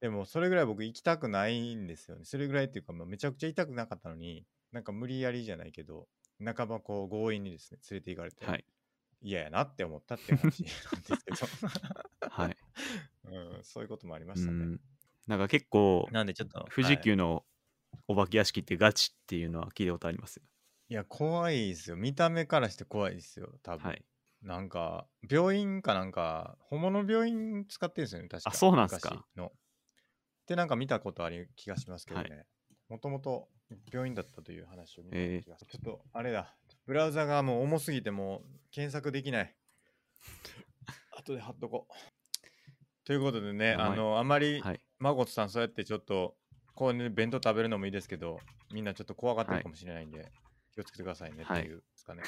[0.01, 2.25] でもそれぐらい僕行きたくないんですよね。
[2.25, 6.09] それぐらいっていうか、まあ、めちゃくちゃ痛くなかったのに、なんか無理やりじゃないけど、
[6.45, 8.65] 半ばこう強引にですね、連れて行かれて、はい。
[9.21, 11.51] 嫌やなって思ったっていう話なんですけど、
[12.21, 12.57] はい。
[13.25, 14.71] うん、そういうこともありまうしたね。
[14.75, 14.81] ん。
[15.27, 17.45] なんか結構、なんでちょっと、富士はい急の
[18.09, 20.45] お化け屋敷ってガチっていうのは聞いたことありますよ。
[20.91, 21.97] いや、怖いですよ。
[21.97, 23.83] 見た目からして怖いですよ、多分。
[23.83, 24.05] はい。
[24.41, 29.53] なんか、病院かなんか、本物の病院使ってるんですよね、確かあそうなんすか昔の。
[30.47, 32.47] で、なんか見たことある気がしますけどね。
[32.89, 33.51] もともと
[33.93, 35.71] 病院だったという話を見たえー気がする。
[35.71, 36.55] ちょっと、あれだ。
[36.87, 39.55] ブラウザがもう重すぎて、もう検索できない。
[41.17, 41.93] 後で貼っとこう。
[43.05, 44.81] ということでね、あの、あまり、はい。
[44.99, 46.37] マゴトさん、そうやってちょっと、
[46.75, 48.41] こうね、弁当食べるのもいいですけど、
[48.73, 50.31] みんなちょっと怖がってるかもしれないんで、
[50.73, 52.23] 気をつけてくださいねってはいいうですかね。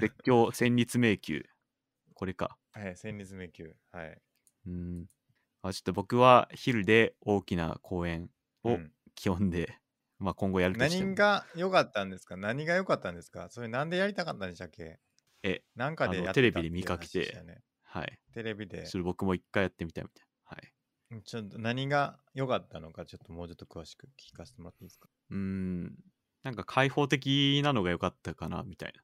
[0.00, 1.42] 絶叫戦慄迷宮。
[2.14, 2.56] これか。
[2.72, 3.74] はい、戦慄迷宮。
[3.90, 4.22] はい。
[4.66, 5.06] うん。
[5.62, 8.30] あちょっと僕は昼で大きな公園
[8.62, 9.78] をうん基本で、
[10.18, 11.10] まあ今後やるとしても。
[11.10, 12.36] 何が良かったんですか？
[12.36, 13.48] 何が良かったんですか？
[13.50, 14.98] それなんでやりたかったんでしたっけ？
[15.42, 18.18] え、なんかでやっテレビで見かけてねはい。
[18.32, 20.56] テレビでそれ僕も一回やってみたいみたいな。
[20.56, 20.74] はい。
[21.24, 25.08] ちょっと何が良かったのかちょっともうちょっと詳しく聞かせてもらっていいですか？
[25.30, 25.96] うーん。
[26.42, 29.02] なんか開放的なのが良かったかなみたいな。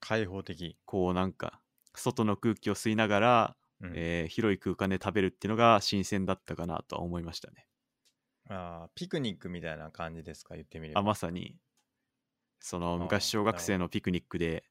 [0.00, 1.62] 開放的、こうなんか、
[1.94, 7.66] 外の空気を吸いながら、うんえー広い空間で食べるっていうのが新鮮だったかなとは思いましたね。
[8.52, 10.54] あーピクニックみたいな感じですか？
[10.56, 11.00] 言ってみれば。
[11.00, 11.56] あ、まさに、
[12.58, 14.64] その昔小学生のピクニックで、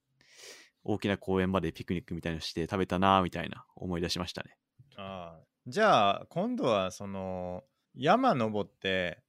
[0.84, 4.58] 大きな公園までピクニックみたいのして食べたなみたいな思い出しましたね。
[4.98, 7.63] あーじゃあ今度はその
[7.96, 9.22] 山登って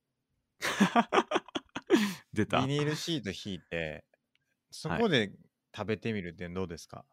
[2.33, 2.61] 出た。
[2.63, 4.05] ビニールシート引いて
[4.71, 5.33] そこで
[5.77, 7.05] 食べてみるってどうですか、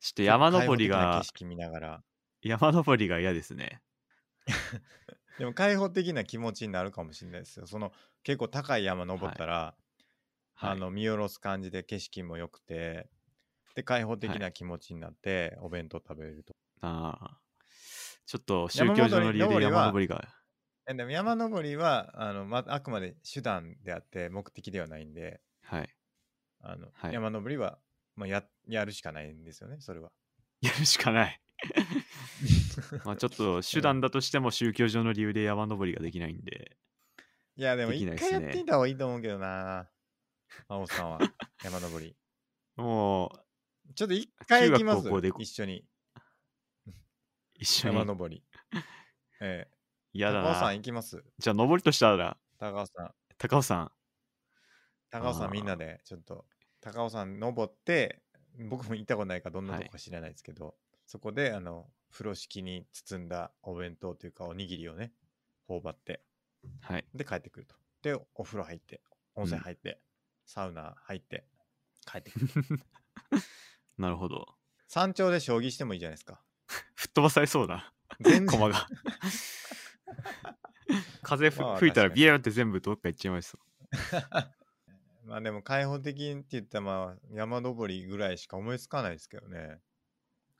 [0.00, 2.04] ちょっと山登りが景、色見ながら。
[2.42, 3.80] 山登りが嫌ですね。
[5.38, 7.66] でも開放的な気持ちになるかもしれないですよ。
[7.66, 7.92] その
[8.22, 9.74] 結構高い山登ったら、
[10.54, 13.08] はい、あの見下ろす感じで景色も良くて、
[13.74, 16.54] で開放的な気持ちになってお弁当食べれると。
[16.80, 17.44] あー
[18.26, 20.28] ちょっと宗教上の理由で山登りが、
[20.88, 25.88] えでも山登りはあの、ま、あくまで手段であって目的ではないんで、はい。
[26.60, 27.78] あのはい山登りは、
[28.16, 30.10] まあ、ややるしかないんですよね、それは。
[30.62, 31.40] やるしかない。
[33.04, 36.76] まあちょっと手段だとしても宗教上の理由で山登りができないんで、
[37.56, 39.88] いや、でも一回やってみた方がいいと思うけどな、
[40.68, 41.18] 真央さんは。
[41.62, 42.16] 山登り。
[42.76, 43.26] も
[43.88, 45.08] うちょっと一回行きます？
[45.38, 45.84] 一緒に。
[47.54, 47.94] 一緒に。
[47.94, 48.42] 山登り。
[49.40, 49.74] ええ。
[50.12, 50.72] 嫌だ高尾さんな。
[50.74, 51.24] 行きます？
[51.38, 53.10] じゃあ登りとしたら、高尾さん。
[53.36, 53.92] 高尾さん、
[55.10, 56.00] 高尾さんみんなで。
[56.04, 56.46] ちょっと
[56.80, 58.22] 高尾山登って
[58.68, 60.74] 僕も行ったことないからどんなとはいこか知らないですけど、
[61.06, 65.12] そこであの風呂敷に包んだお弁当というかおにぎりをね
[65.66, 66.22] 頬張って
[66.80, 67.04] はい。
[67.12, 69.02] で帰ってくるとでお風呂入って
[69.34, 69.98] 温泉入って、
[70.46, 71.44] サウナ入って
[72.06, 72.48] 帰ってくる
[73.98, 74.46] なるほど。
[74.86, 76.40] 山頂で将棋してもいいじゃないですか
[76.94, 77.92] 吹っ飛ばされそうだ。
[78.20, 78.86] 全然駒が。
[81.22, 83.58] 風ふまあ吹いたら確かにビヤーって全部どっか行っちゃいました。
[85.24, 89.80] まあでも開放的って言ったらまあ山登りぐらいしか思いつかないですけどね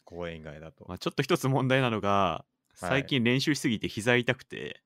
[0.04, 4.82] 公園以外だと、まあ、ちょっと一つ問題なのが、最近練習しすぎて膝痛くて、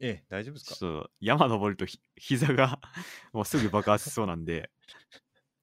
[0.00, 0.74] え大丈夫ですか？
[0.76, 2.80] ちょっと山登るとひ膝が
[3.32, 4.70] もうすぐ爆発しそうなんで、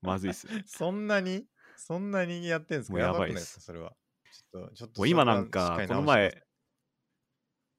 [0.02, 0.48] まずいっす。
[0.66, 1.46] そんなに？
[1.78, 2.94] そんなにやってんすか？
[2.94, 3.62] もうやばいですか？
[3.62, 3.96] それは。
[4.32, 6.44] ちょっと、ちょっともう今なんかこの前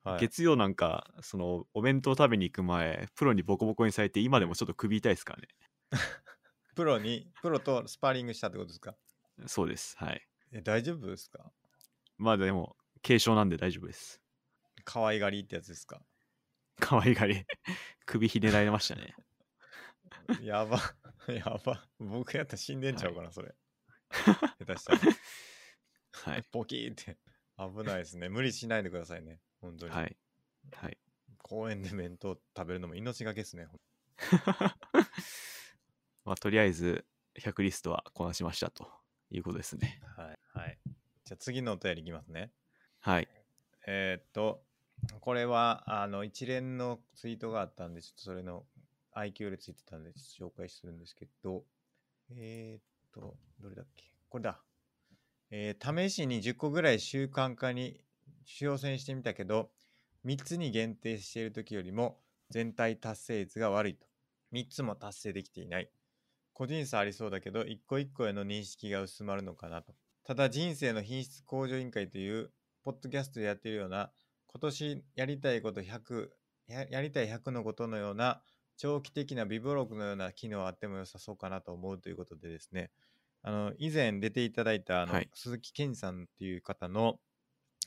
[0.05, 5.49] はい、月曜なんかそのお弁当食べに行く前プロにボコボコにされて今でもちょっと首痛いですからね。
[6.77, 8.95] プロに、プロとスパーリングしたってことですか？
[9.47, 9.97] そうです。
[9.99, 11.53] はいえ、大丈夫ですか？
[12.17, 14.21] まあでも軽症なんで大丈夫です
[14.85, 16.01] 可愛がりってやつですか？
[16.81, 17.45] 可愛がり
[18.07, 19.15] 首ひねられましたね
[20.43, 20.79] やば、
[21.29, 21.89] やば。
[21.99, 23.55] 僕やったら死んでんちゃうかな、それ。
[24.11, 24.99] 下手したら。
[26.13, 27.19] はいポキーって。
[27.59, 28.29] 危ないですね。
[28.29, 29.41] 無理しないでくださいね。
[29.61, 29.93] 本当に。
[29.95, 30.17] はい
[30.73, 30.99] はい
[31.43, 33.69] 公園で弁当食べるのも命がけですね。
[36.25, 37.07] まあとりあえず
[37.39, 38.91] 100リストはこなしましたと
[39.31, 40.39] いうことですねはい。
[40.59, 40.79] はい。
[41.25, 42.53] じゃあ次のお便りいきますね。
[43.01, 43.29] はい
[43.87, 44.63] えーっと、
[45.21, 48.65] これは、あの、一連のツイートがあったんで、ちょっとそれの
[49.15, 51.65] IQ でついてたんで、紹介するんですけど、
[52.31, 54.05] えーっと、どれだっけ？
[54.29, 54.61] これだ。
[55.51, 58.01] えー試しに10個ぐらい習慣化に
[58.45, 59.71] 挑戦してみたけど、
[60.25, 64.07] 3つに限定している時よりも全体達成率が悪いと。
[64.53, 65.91] 3つも達成できていない。
[66.57, 69.95] 個人差ありそうだけど、一個一個への認識が薄まるのかなと。
[70.25, 72.51] ただ人生の品質向上委員会という
[72.83, 74.11] ポッドキャストでやっているような
[74.47, 76.29] 今年やりたいこと100
[76.67, 78.41] ややりたい100のことのような
[78.79, 82.91] 長期的な微ブログのような機能あっても良さそうかなと思うということでですね。
[83.43, 85.29] あの以前出ていただいたあの、はい。
[85.35, 87.19] 鈴木健二さんっていう方の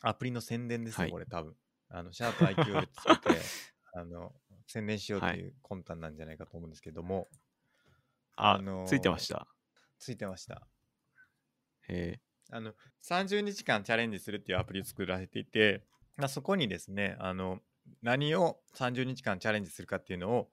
[0.02, 1.12] アプリの宣伝ですね、はい。
[1.12, 1.56] これ多分。
[1.90, 3.40] あのシャープ IQ をつけて
[3.94, 4.32] あの
[4.68, 5.40] 宣伝しようとはい。
[5.40, 7.28] いう魂胆なんじゃないかと思うんですけども、
[8.40, 9.48] あ、あのーついてました。
[10.00, 10.66] ついてました。
[11.90, 12.20] へ
[12.52, 12.74] あの
[13.08, 15.84] 30日間チャレンジするっていうアプリを作らせていて、
[16.18, 17.60] まあ、そこにですねあの
[18.02, 20.50] 何を30日間チャレンジするかっていうのを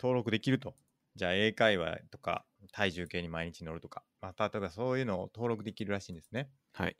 [0.00, 0.74] 登録できると。
[1.14, 6.50] じゃあ英会話とか体重計に毎日乗るとか、まあ、例えばそういうのを登録できるらしいんですね。
[6.74, 6.96] はい。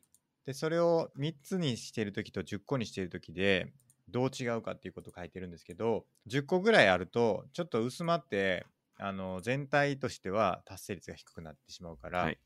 [0.47, 3.73] でそれを3つにしてる時と10個にしてる時で
[4.09, 8.65] どう違うかっていうことを書いてるんですけど10個ぐらいあるとちょっと薄まって
[8.99, 12.39] あの全体としては達成率が低くなってしまうから、はい。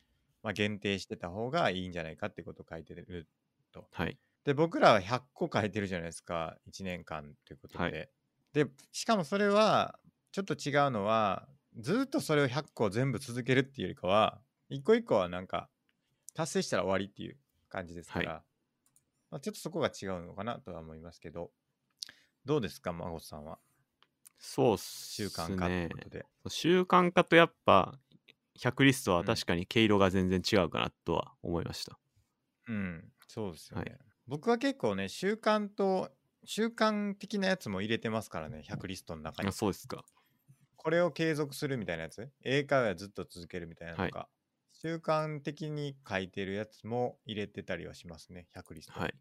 [0.42, 3.28] まあ、限定してた方がいいんじゃないかってことを書いてる
[3.72, 3.86] と。
[3.92, 4.18] はい。
[4.44, 7.84] で僕らは100個書いてるじゃないですか1年間ということで。
[7.84, 8.08] はい。
[8.52, 9.98] でしかもそれは
[10.32, 11.46] ちょっと違うのは
[11.78, 15.68] ずっとそれを100個全部続けるっていうよりかは一個一個はなんか
[16.34, 17.36] 達成したら終わりっていう
[17.68, 18.42] 感じですから、は
[19.30, 21.50] まあ、ちょっとそこが違うのかなとは思いますけど。
[22.44, 23.58] どうですか孫さんは？
[24.40, 25.86] そうっす習慣化といね。
[25.86, 26.26] うことで。
[26.48, 27.98] 習慣化とやっぱ
[28.54, 32.00] 100リストは確かに毛色が全然違うかなとは思いました、
[32.68, 33.90] うん、そうですよね。
[33.90, 33.98] はい。
[34.26, 36.10] 僕は結構ね、習慣と、
[36.44, 39.48] 習慣的なやつも入れてますからね、100リストの中に。
[39.48, 39.52] あ。
[39.52, 40.04] そうですか。
[40.76, 44.28] これを継続するみたいなやつ、英会話ずっと続けるみたいなのとか、
[44.72, 49.00] 習慣的に書いてるやつも入れてたりはしますね、100リスト。
[49.00, 49.14] はい。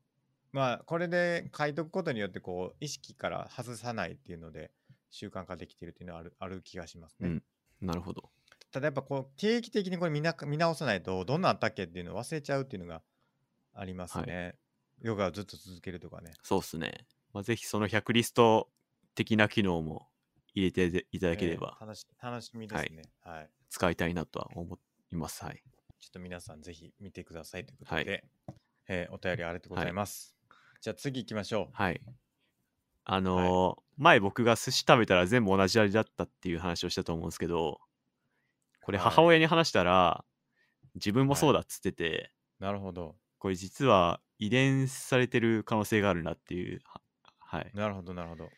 [0.51, 4.71] まあ、これで書いとくことによって、こう、意識から外さないっていうので、
[5.10, 7.30] 習慣化できてるっていうのはあるある気がしますね。
[7.30, 7.43] うん。
[7.82, 8.30] なるほど。
[8.72, 13.02] ただやっぱこう定期的にこれ見な見直さないとどんなんあったっけっていうのを忘れちゃうっていうのが
[13.74, 14.56] ありますね。
[15.02, 16.34] ヨガをずっと続けるとかね。
[16.43, 18.69] そうっすね、まあ、ぜひその100リスト
[19.15, 20.08] 的な機能も
[20.54, 21.78] 入れていただければ。
[21.82, 23.50] えー楽し楽しみですね、はい。
[23.69, 24.78] 使いたいなとは思
[25.12, 25.43] います。
[25.43, 25.63] はい。
[26.00, 28.24] ちょっと皆さんぜひ見てくださいということで、
[28.88, 30.36] えーお便りありがとうございます。
[30.82, 31.74] じゃあ次行きましょう。
[31.74, 32.02] はい
[33.12, 37.82] あのー前僕が寿司食べたら全部同じ味だったっていう話をしたと思うんですけど
[38.82, 39.10] これはい。
[39.10, 40.24] 母親に話したら、
[40.95, 43.17] 自分もそうだっつってて、なるほど。
[43.38, 47.02] これ実は遺伝されてる可能性があるなっていうは
[47.39, 47.72] はい。
[47.74, 48.50] なるほど、なるほど。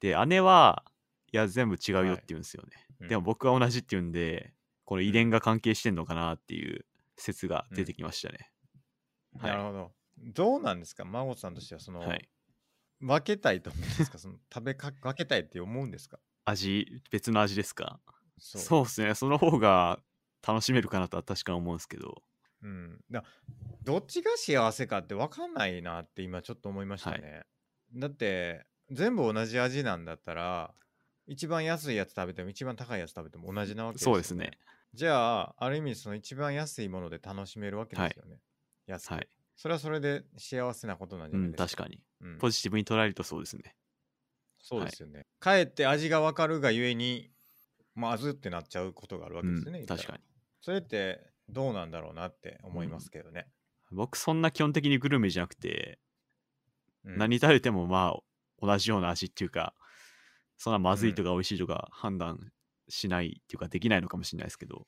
[0.00, 0.84] で姉は
[1.32, 2.12] いや全部違うよはい。
[2.14, 2.68] って言うんですよね、
[3.00, 3.08] うん。
[3.08, 4.52] でも僕は同じって言うんで
[4.84, 6.84] この遺伝が関係してんのかなっていう
[7.16, 8.50] 説が出てきましたね、
[9.40, 9.50] はい。
[9.52, 9.92] なるほど。
[10.18, 11.06] どうなんですか？
[11.06, 12.28] 孫さんとしてはその、はい
[13.02, 14.18] 分けたいと思うんですか？
[14.18, 16.18] その食べか分けたいって思うんですか？
[16.44, 18.00] 味別の味ですか？
[18.38, 19.14] そそうですね。
[19.14, 20.00] その方が
[20.46, 22.22] 楽しめるかなとは確か思うんですけど。
[22.62, 23.24] うん、だ
[23.82, 27.42] どっちが幸せかって分かんないなって今ちょっと思いましたね、
[27.92, 30.72] だって全部同じ味なんだったら
[31.26, 34.52] 一番安いやつ食べても一番高いやつ食べても同じなわけですよ、そうですね。
[34.94, 38.38] じゃあある意味その一番安いもので楽しめるわけですよね、
[38.86, 42.02] 安く、はいそれはそれで幸せなことなんじうんゃないですか、確かに。
[42.20, 42.38] うん。
[42.38, 43.76] ポジティブに捉えるとそうですね。
[44.64, 47.32] そうですよね、かえって味が分かるがゆえに
[47.96, 50.20] まずってなっちゃうことがあるわけですよね、うん、確かに。
[50.60, 53.48] それってどうなんだろうなって思いますけどね、
[53.90, 55.98] 僕そんな基本的にグルメじゃなくて、
[57.04, 57.18] うん。
[57.18, 58.20] 何食べてもまあ
[58.64, 59.74] 同じような味っていうか
[60.58, 62.52] そんなまずいとか美味しいとか判断
[62.88, 64.86] しないっていうかできないのかもしれないですけど、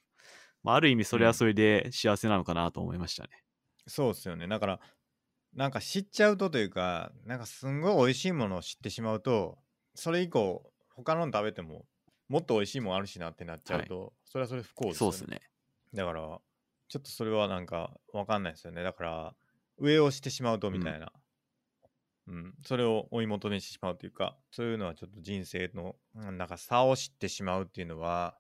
[0.63, 3.31] まあ、ある意味それはそれで幸せなのかなと思いましたね、
[3.87, 4.49] そうですよね。
[4.49, 4.81] だから、
[5.55, 9.57] なんか知っちゃうとというかなんかすんごい美味しいものを知ってしまうと
[9.95, 11.85] それ以降他のの食べても
[12.29, 15.41] もっと美味しいもんあるしなってなっちゃうと、それはそれ不幸ですよねそうですね。
[15.93, 16.21] だから
[16.89, 18.83] ちょっとそれはなんかわかんないですよね。
[18.83, 19.35] だから
[19.79, 21.13] 上をしてしまうとみたいな、
[22.29, 22.55] うん。
[22.65, 28.37] それを追い求めてしまうというかそういうのはちょっと人生のうんなんか差を知ってしまうっていうのは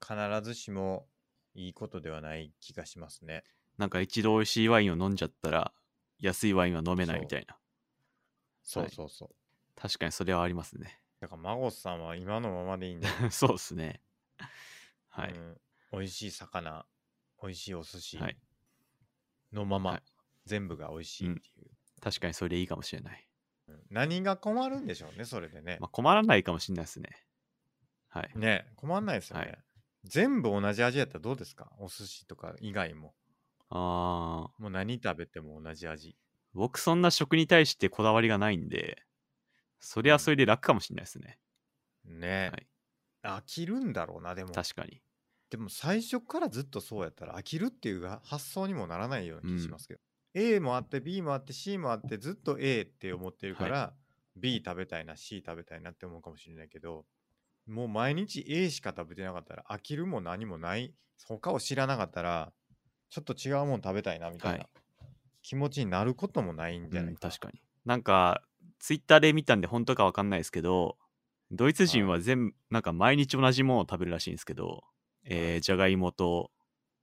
[0.00, 1.06] 必ずしも
[1.54, 3.44] いいことではない気がしますね
[3.78, 5.72] なんか一度美味しいワインを飲んじゃったら、
[6.18, 7.58] 安いワインは飲めないみたいな。
[8.62, 9.28] そうそうそう、
[9.74, 11.00] 確かにそれはありますね。
[11.20, 13.08] だから孫さんは今のままでいいんだ。
[13.08, 14.02] よ、 そうですね。
[15.08, 15.32] はい。
[15.32, 15.60] うん、
[15.92, 16.86] 美味しい魚
[17.42, 18.38] 美味しいお寿司はい。
[19.52, 20.02] のまま、はい。
[20.44, 23.28] 全部が美味しいっていう、確かにそれでいいかもしれない。
[23.68, 23.86] うん。
[23.90, 27.10] 何が困るんでしょうねそれでね、まあ、困らないかもしれないですね。
[28.08, 28.30] はい。
[28.38, 29.58] ね困んないですよね、はい。
[30.04, 31.72] 全部同じ味やったらどうですか？
[31.78, 33.14] お寿司とか以外も
[33.76, 34.62] あー。
[34.62, 36.16] もう何食べても同じ味。
[36.54, 39.02] 僕そんな食に対してこだわりがないんで、
[39.78, 41.38] それはそれで楽かもしれないですね。
[42.04, 42.52] ね、
[43.22, 44.52] 飽きるんだろうなでも。
[44.52, 45.02] 確かに。
[45.50, 50.00] でも最初からずっとそうやったら飽きるっていうが発想にもならないような気しますけど、
[50.34, 53.94] A もあって B もあって C もあってずっと A って思ってるから、
[54.36, 57.06] B 食べたいな C 食べたいなって思うかもしれないけど
[57.66, 60.94] もう毎日 A しか食べてなかったら飽きるも何もない
[61.26, 62.52] 他を知らなかったら
[63.10, 64.68] ちょっと違うもん食べたいなみたいな、はい
[65.46, 67.62] 気持ちになることもないんじゃう、なんいか、確かに。
[67.84, 68.42] なんか、
[68.80, 70.96] ツイッターで見たんで本当かわかんないですけど、
[71.52, 74.82] ドイツ人は全部、なんか毎日同じものを食べるらしいんですけど、
[75.22, 76.50] えー、じゃがいもと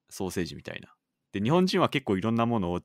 [0.09, 0.93] ソーセージみたいな。
[1.31, 2.81] で、日本人は結構いろんなものを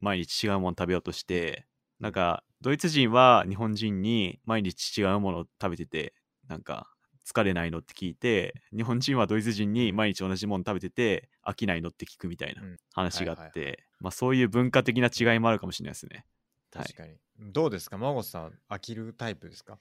[0.00, 1.66] 毎日違うもの食べようとして、
[1.98, 6.12] なんか、ドイツ人は日本人に毎日違うものを食べてて、
[6.48, 6.91] なんか、
[7.26, 7.78] 疲れないの？
[7.78, 11.90] って聞いて、日本人はドイツ人に毎日同じもの食べてて、飽きないの？
[11.90, 12.76] って聞くみたいなうん。
[12.94, 16.26] 話があって、そういう文化的な違いもあるかもしれないですね。
[16.74, 16.88] はい。
[16.88, 17.98] 確かに、どうですか？
[17.98, 19.78] 孫さん飽きるタイプですか？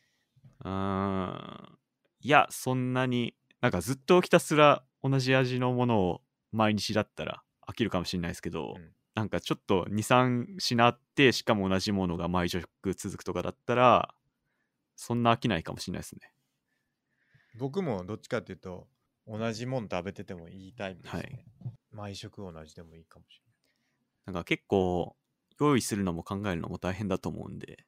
[0.64, 1.78] うーん。
[2.22, 8.94] いや、そんなに、なんかずっとひたすら同じ味のものを毎日だったら飽きるかもしれないですけど、うん。
[9.16, 14.16] なんかちょっと2、3品あって、しかも同じものが毎食続くとかだったら、
[14.98, 16.34] そんな飽きないかもしれないですね。
[17.56, 18.88] 僕もどっちかっていうと
[19.28, 21.46] 同じもん食べててもいいタイプですね、
[21.92, 23.42] 毎食同じでもいいかもし
[24.26, 25.16] なんか結構、
[25.60, 27.86] 用意するのも考えるのも大変だと思うんで、れない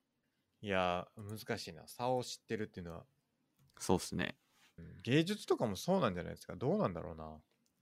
[0.61, 1.83] いやー難しいな。
[1.87, 3.05] 差を知ってるっていうのは、
[3.79, 4.35] そうっすね。
[4.77, 5.01] うん。
[5.03, 6.55] 芸術とかもそうなんじゃないですか。
[6.55, 7.37] どうなんだろうな。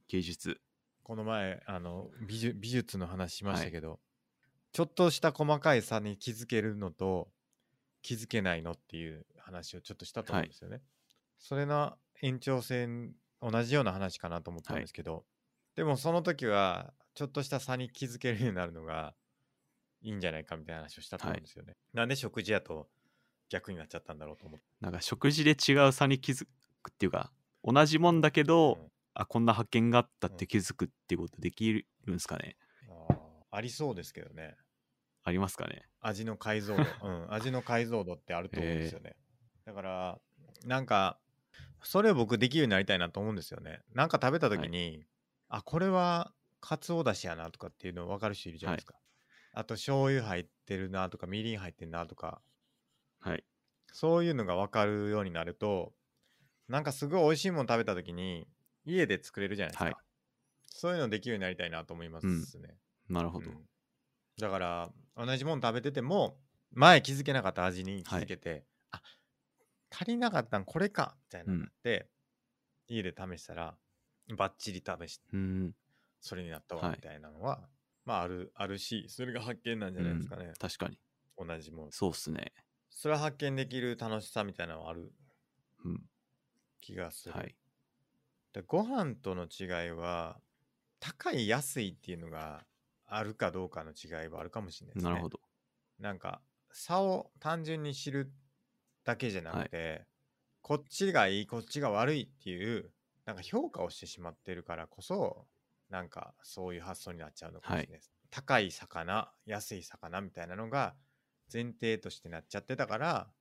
[0.08, 0.62] 芸術。
[1.04, 4.00] この前あの美術美術の話しましたけど、
[4.72, 7.30] ちょっとした細かい差に気づけるのと
[8.02, 10.82] 気づけないのっていう話をちょっとしたと思うんですよね、
[11.42, 15.26] それの延長線同じような話かなと思ったんですけど、
[15.76, 19.14] でもその時はちょっとした差に気づけるようになるのが
[20.02, 22.88] いいんじゃないかみたいな話をしたと思うんですよね、なんで食事やと
[23.50, 24.66] 逆になっちゃったんだろうと思って。
[24.80, 26.46] なんか食事で違う差に気づ
[26.82, 27.32] くっていうか、
[27.64, 28.92] 同じもんだけど、うん。
[29.14, 32.56] あ、こんな発見があったって気づくっていうことできるんですかね。
[32.88, 33.18] あー
[33.52, 34.56] ありそうですけどね。
[35.24, 35.84] ありますかね。
[36.00, 39.18] 味の解像度、うん、味の解像度ってあると思うんですよね。
[39.66, 40.20] だから、
[40.66, 41.20] なんか、
[41.84, 43.82] それを僕できるようになりたいなと思うんですよね。
[43.94, 45.06] なんか食べた時に、
[45.50, 48.96] あ、これはかつおだしやなとかっていうの分かる人いるじゃないですか。
[49.54, 52.42] あと、醤油入ってるなとか、みりん入ってるなとか、
[53.20, 53.44] はい。
[53.94, 55.94] そういうのが分かるようになると、
[56.68, 58.48] なんかすごい美味しいもの食べた時に、
[58.86, 59.86] 家で作れるじゃないですか。
[59.86, 59.96] はい
[60.74, 62.78] そういうのできるようになりたいなと思いますね。
[63.10, 63.52] なるほど。
[63.52, 63.66] うん
[64.40, 66.40] だから同じもの食べてても
[66.72, 68.71] 前気づけなかった味に気づけて、あ
[69.92, 72.10] 足りなかったんこれかみたいなって、
[72.88, 73.78] 家で試したら
[74.38, 75.76] バッチリ試してうん。
[76.20, 77.70] それになったはいわみたいなのは、
[78.06, 81.00] まああるあるしそれが発見なんじゃないですかねうん、確かに。
[81.38, 82.54] 同じものそうっすね。
[82.90, 85.12] それは発見できる楽しさみたいなのはある
[85.86, 86.10] うん。
[86.80, 87.56] 気がする、はい。
[88.54, 90.42] でご飯との違いは
[91.00, 92.66] 高い安いっていうのが
[93.06, 95.40] あるかどうかの違いはあるかもしれないですねなるほど。
[96.00, 98.32] なんか差を単純に知る
[99.04, 100.06] だけじゃなくて、
[100.62, 102.92] こっちがいいこっちが悪いっていう
[103.26, 105.48] なんか評価をしてしまってるからこそ
[105.90, 110.96] なんかそういう発想になっちゃうのかもしれないです、高い魚安い魚みたいなのが
[111.52, 113.32] 前提としてなっちゃってたから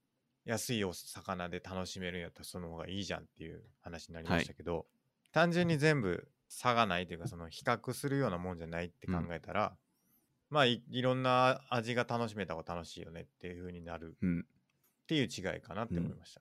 [0.44, 4.86] 安いお魚で楽しめるんやったらその方がいいじゃんっていう話になりましたけど、
[5.32, 9.76] 単純に全部差がないというかその比較するようなもんじゃないって考えたら、
[10.48, 14.46] まあいいろんな味が楽しめた方が楽しいよねっていう風になるうん。
[15.10, 16.40] っていう違いかなって思いました、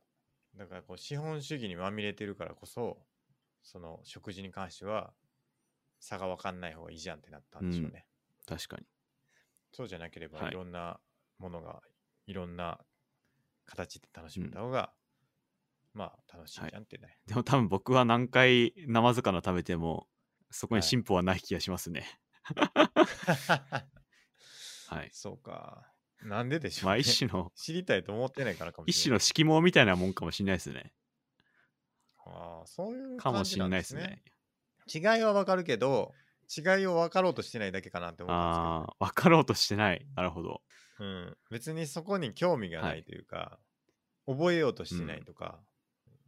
[0.56, 3.00] だからこう資本主義にまみれてるからこそ
[3.64, 5.12] その食事に関しては
[6.00, 8.06] 差が分かんない方がいいじゃんってなったんでしょうね、
[8.46, 8.86] 確かに。
[9.72, 10.50] そうじゃなければはい。
[10.50, 11.00] いろんな
[11.40, 11.82] ものが
[12.28, 12.80] いろんな
[13.66, 14.94] 形で楽しめた方が、
[15.96, 20.08] まあ楽しいじゃんってね、でも多分僕は何回生魚食べても
[20.52, 20.88] そこにはい。
[20.88, 22.06] 進歩はない気がしますね。
[24.90, 25.10] はい。
[25.12, 25.92] そうか
[26.24, 30.92] なんででしょう、ね、まあ一種の、知りたいと思ってないからかもしれない一種の色毛みたいなもんかもしれないですね。
[32.26, 34.22] ああそういうかもしれなですですね
[35.02, 35.16] ね。
[35.16, 36.14] 違いはわかるけど
[36.50, 40.06] 違いを分かろうとしてないだけかなって思ったんですけどああ、分かろうとしてない。
[40.16, 40.62] なるほど。
[41.00, 43.60] うん、別にそこに興味がなはいいというか、
[44.26, 45.60] 覚えようとしてないとか、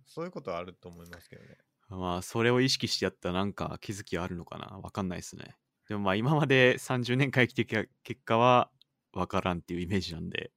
[0.06, 1.58] そういうことはあると思いますけどね。
[1.90, 5.56] まあ、それを意識してやったらなんか気づきあるのかなわかんないですね。
[5.90, 8.70] でもまあ、今まで30年間生きてきた結果は
[9.14, 10.52] 分からんっていうイメージなんで。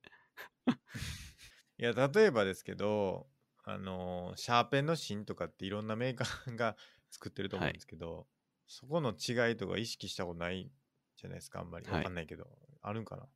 [1.78, 3.28] いや、例えばですけど、
[3.64, 6.76] あのーシャーペンの芯とかっていろんなメーカーが
[7.10, 8.26] 作ってると思うんですけど、
[8.66, 10.70] そこの違いとか意識したことない
[11.16, 11.86] じゃないですか、あんまり。
[11.86, 12.48] はいわかんないけど、
[12.82, 13.26] あるんかな？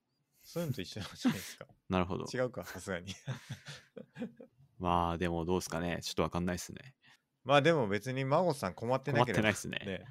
[0.43, 1.67] そういうのと一緒なんじゃないですか。
[1.89, 2.27] なるほど。
[2.33, 3.13] 違うか、さすがに。
[4.79, 5.99] まあ、でもどうですかね。
[6.03, 6.95] ちょっと分かんないですね。
[7.45, 10.05] まあでも別に孫さん困ってなければ困ってないっすね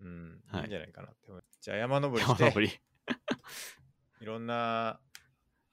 [0.00, 1.30] うん、はいいいんじゃないかなって。
[1.60, 2.72] じゃあ山登り山して、登り。
[4.20, 5.00] いろんな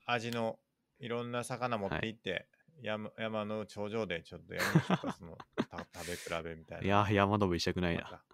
[0.06, 0.58] 味の
[0.98, 2.48] いろんな魚持って行って、
[2.82, 5.38] 山山の頂上でちょっとやりましょうか、その
[5.92, 6.84] た食べ比べみたいな。
[6.84, 8.08] いや、山登りしたくないまな。
[8.08, 8.24] た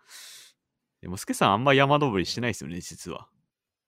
[1.01, 3.29] でも、スケさんあんま山登りしてないですよね、実は。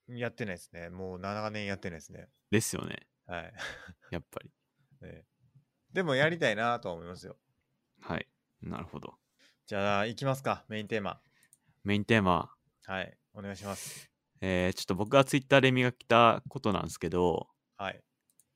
[0.08, 0.90] やってないですね。
[0.90, 2.28] もう7年やってないですね。
[2.50, 3.08] ですよね。
[3.26, 3.54] はい。
[4.10, 4.52] やっぱり。
[5.00, 5.24] ね
[5.92, 7.38] でもやりたいなとは思いますよ。
[8.00, 8.28] はい。
[8.60, 9.18] なるほど。
[9.66, 11.20] じゃあ行きますか、メインテーマ。
[11.84, 12.54] メインテーマ。
[12.84, 14.15] はい、お願いします。
[14.40, 18.02] えーちょっと僕がツイッターで磨きたことなんですけど、はい。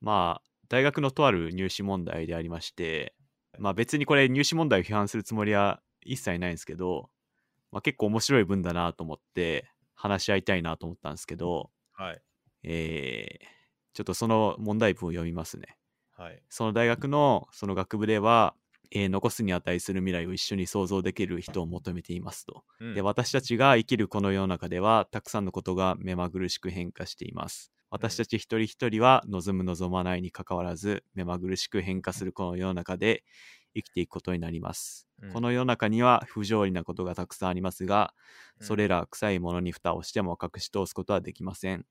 [0.01, 3.15] まあ、大学のとある入試問題でありまして、
[3.59, 7.11] まあ別にこれ入試問題を批判するつもりは一切ないんですけど、
[7.73, 12.23] まあ結構面白い文だなと思って話し合いたいなと思ったんですけど、はい。
[12.63, 13.61] えー
[13.93, 15.77] ちょっとその問題文を読みますね。
[16.13, 16.41] はい。
[16.49, 18.55] その大学のその学部では、
[18.93, 22.65] えー残すに値する未来を一緒に想像できる人を求めていますと。
[22.81, 27.73] うんで私たちが生きるこの世の中ではたくさんのことが目まぐるしく変化しています。
[27.91, 33.25] 私たち一人一人は望む望まないにかかわらず目まぐるしく変化するこの世の中で
[33.75, 35.09] 生きていくことになります。
[35.23, 38.15] うんこの世の中には不条理なことがたくさんありますが、
[38.61, 41.87] うんそれら臭いものに蓋をしても隠し通すことはできません。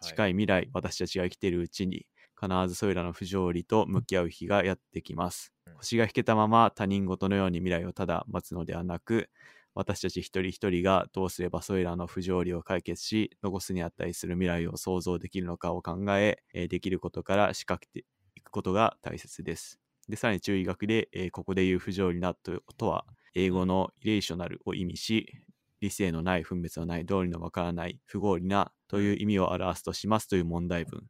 [0.00, 2.06] 近い未来、私たちが生きているうちに
[2.40, 5.54] 必ずそれらの不条理と向き合う日がやってきます。
[5.80, 9.30] 星が引けたまま他人事のように未来をただ待つのではなく、
[9.74, 19.80] 私たち一人一人がどうすればそれらの不条理を解決し、残すに値する未来を想像できるのかを考え、えーできることから仕掛けていくことが大切です。
[20.08, 25.32] で、さらに注意書きで、えーここで言う不条理なととは、英語のイレーショナルを意味し、
[25.80, 31.06] 理性のない、分別のない、道理のわからない、不合理なという意味を表すとしますという問題文。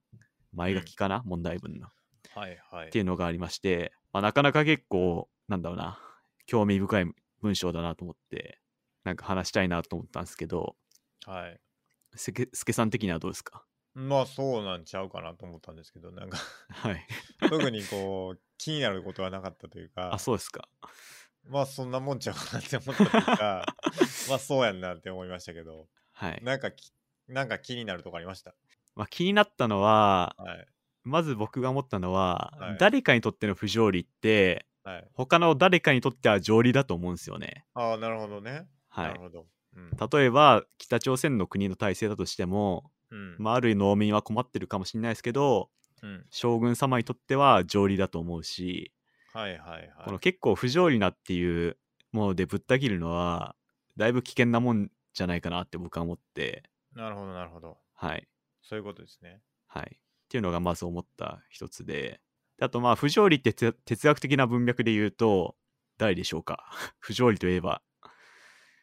[0.53, 1.89] 前書きかな、問題文の。
[2.35, 2.57] はい。
[2.57, 2.89] はい。
[2.89, 6.01] っていうのがありまして、まあ、なかなか結構、なんだろうな、
[6.47, 8.61] 興味深い文章だなと思って、
[9.05, 10.77] なんか話したいなと思ったんですけど、
[11.25, 11.61] はい。
[12.15, 13.67] すけすけさん的にはどうですか？
[13.95, 16.39] まあそうなんちゃうかなと思ったんですけど、なんか
[16.71, 17.07] はい。
[17.49, 20.69] 特にこう気になることはなかったというかあ、、そうですか。
[21.45, 23.73] まあそんなもんちゃうかなって思ったというか、
[24.27, 26.43] まあそうやんなって思いましたけど、はい。
[26.43, 26.93] なんかき
[27.27, 28.55] なんか気になるとこありました？
[28.95, 30.67] まあ、気になったのは、はい。
[31.11, 35.09] まず僕が思ったのは、はい誰かにとっての不条理って、はい。
[35.13, 37.65] 他の誰かにとっては条理だと思うんですよね。
[37.75, 38.67] ああ、なるほどね。
[38.89, 39.21] はいなる。
[39.21, 39.47] ほど。
[39.77, 39.91] うん。
[40.11, 43.37] 例えば、北朝鮮の国の体制だとしても、うん。
[43.39, 45.71] まあ、ある農民は困ってるかもしれないですけど、
[46.03, 46.25] うん。
[46.31, 48.93] 将軍様にとっては条理だと思うし、
[49.33, 49.93] はいはいはい。
[50.05, 51.77] この結構不条理なっていう
[52.13, 53.55] ものでぶった切るのは
[53.97, 57.79] だいぶ危険なもんじゃないかなって僕は思ってなるほどなるほど。
[57.95, 58.27] はい
[58.63, 59.41] そういうことですね。
[59.67, 59.99] はい
[60.31, 62.21] っていうのがまず思った一つで。
[62.57, 65.57] であとまあ不条理って哲哲学的な文脈で言うと
[65.99, 66.65] 誰でしょうか？
[67.01, 67.83] 不条理といえば。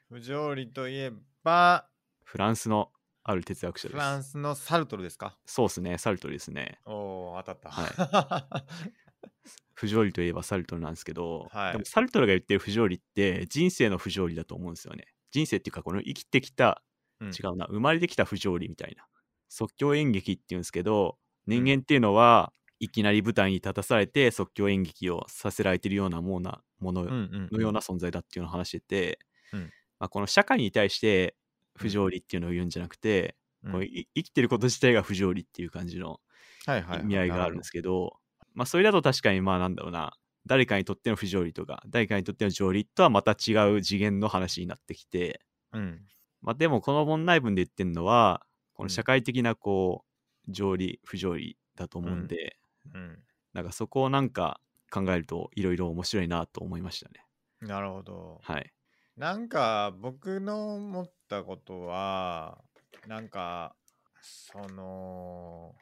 [0.10, 1.12] 不条理といえ
[1.44, 1.90] ば、
[2.26, 2.92] フランスの
[3.24, 3.96] ある哲学者です。
[3.96, 5.38] フランスのサルトルですか？
[5.46, 6.80] そうですねサルトルですね。
[6.86, 7.72] おお当たった。
[7.72, 8.66] は
[9.74, 11.72] 不条理といえばサルトルなんですけど、はい。
[11.74, 15.06] でもサルトルが言ってる不条理って人生の不条理だと思うんですよね。
[15.32, 16.84] 人生っていうかこの生きてきた
[17.22, 17.30] うん。
[17.30, 19.08] 違うな生まれてきた不条理みたいな。
[19.50, 21.18] 即興演劇っていうんですけど
[21.48, 29.20] 人間っていうのは、いきなり舞台に立たされて即興演劇をさせられてるようなもののような存在だっていうのを話してて、
[29.52, 29.62] うん。
[30.00, 31.36] まあ、この社会に対して
[31.76, 33.90] 不条理っていうのを言うんじゃなくて、うん。
[34.14, 36.20] 生きてること自体が不条理っていう感じの
[36.68, 38.20] 意味合いがあるんですけど、
[38.54, 40.14] まあそれだと確かにまあなんだろうな
[40.46, 45.42] 誰かにとっての不条理とか誰かにとっての条理とはまた違う次元の話になってきて、
[45.74, 46.02] うん。
[46.42, 48.46] まあ、でもこの問題文で言ってるのは
[48.76, 50.07] この社会的なこう
[50.48, 52.58] 条理不条理だと思うんで、
[52.94, 53.24] うん。
[53.54, 57.26] なんかそこをなんか考えるといろいろ面白いなと思いましたね。
[57.62, 58.40] なるほど。
[58.44, 58.72] はい。
[59.16, 62.64] なんか僕の思ったことは
[63.08, 63.76] なんか
[64.22, 65.74] その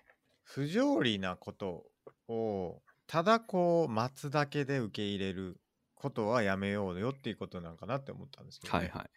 [0.44, 1.84] 不条理なこと
[2.30, 5.60] をただこう待つだけで受け入れる
[5.96, 9.10] ことはやめようよっていうことなんかなって思ったんですけど、ね、はいはい。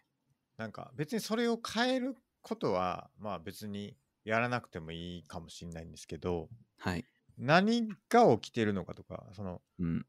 [0.57, 7.09] なんか別にそれを変えることはまあ別にやらなくてもいいかもしれないんですけどはい。
[7.37, 10.05] 何が起きてるのかとかそのうん。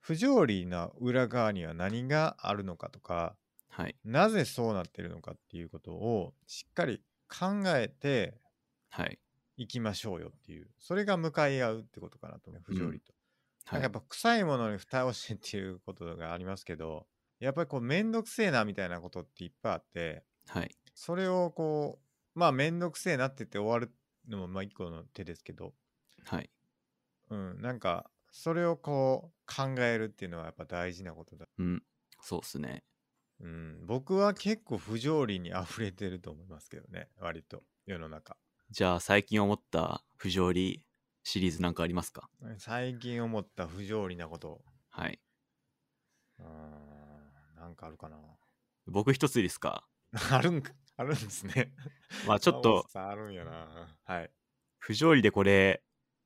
[0.00, 3.36] 不条理な裏側には何があるのかとか
[3.68, 3.96] はい。
[4.04, 8.40] なぜそうなってるのかっていうことをしっかり考えて
[8.90, 9.18] はい。
[9.56, 13.12] いきましょうよっていうそれが向かい合うってことかなと思う不条理と、
[13.64, 13.80] はい。
[13.80, 17.06] なんかやっぱ臭いものに蓋をしてっていうことがありますけど
[17.40, 20.76] やっぱりこうめんどくせえなみたいなことっていっぱいあってはい。
[20.94, 22.03] それをこう
[22.34, 23.94] まあめんどくせえなってて終わる
[24.28, 25.74] のもまあ一個の手ですけど。
[26.24, 26.50] はい。
[27.30, 31.46] うんなんかそれをこう考えるっていうのはやっぱ大事なことだ。
[31.58, 31.82] うん
[32.20, 32.84] そうっすね。
[33.40, 38.36] うん僕は結構不条理に溢れてると思いますけどね割と世の中。
[38.70, 40.86] じゃあ最近思った不条理
[41.22, 42.28] シリーズなんかありますか？
[42.58, 44.64] 最近思った不条理なこと。
[44.90, 45.20] はい。
[46.38, 48.16] うーんなんかあるかな。
[48.86, 49.86] 僕一ついいですか？
[50.30, 51.72] あるんかあるんですね。
[52.26, 53.96] まあ ちょっとさあるんやな。
[54.04, 54.30] はい。
[54.78, 55.82] 不条理でこれ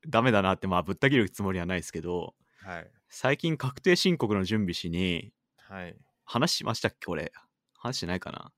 [0.07, 2.91] ダメだなってまあぶった切るつもりはないですけどはい。
[3.09, 5.97] 最近確定申告の準備しにはい。
[6.25, 7.31] 話しましたっけこれ。
[7.73, 8.51] 話してないかな。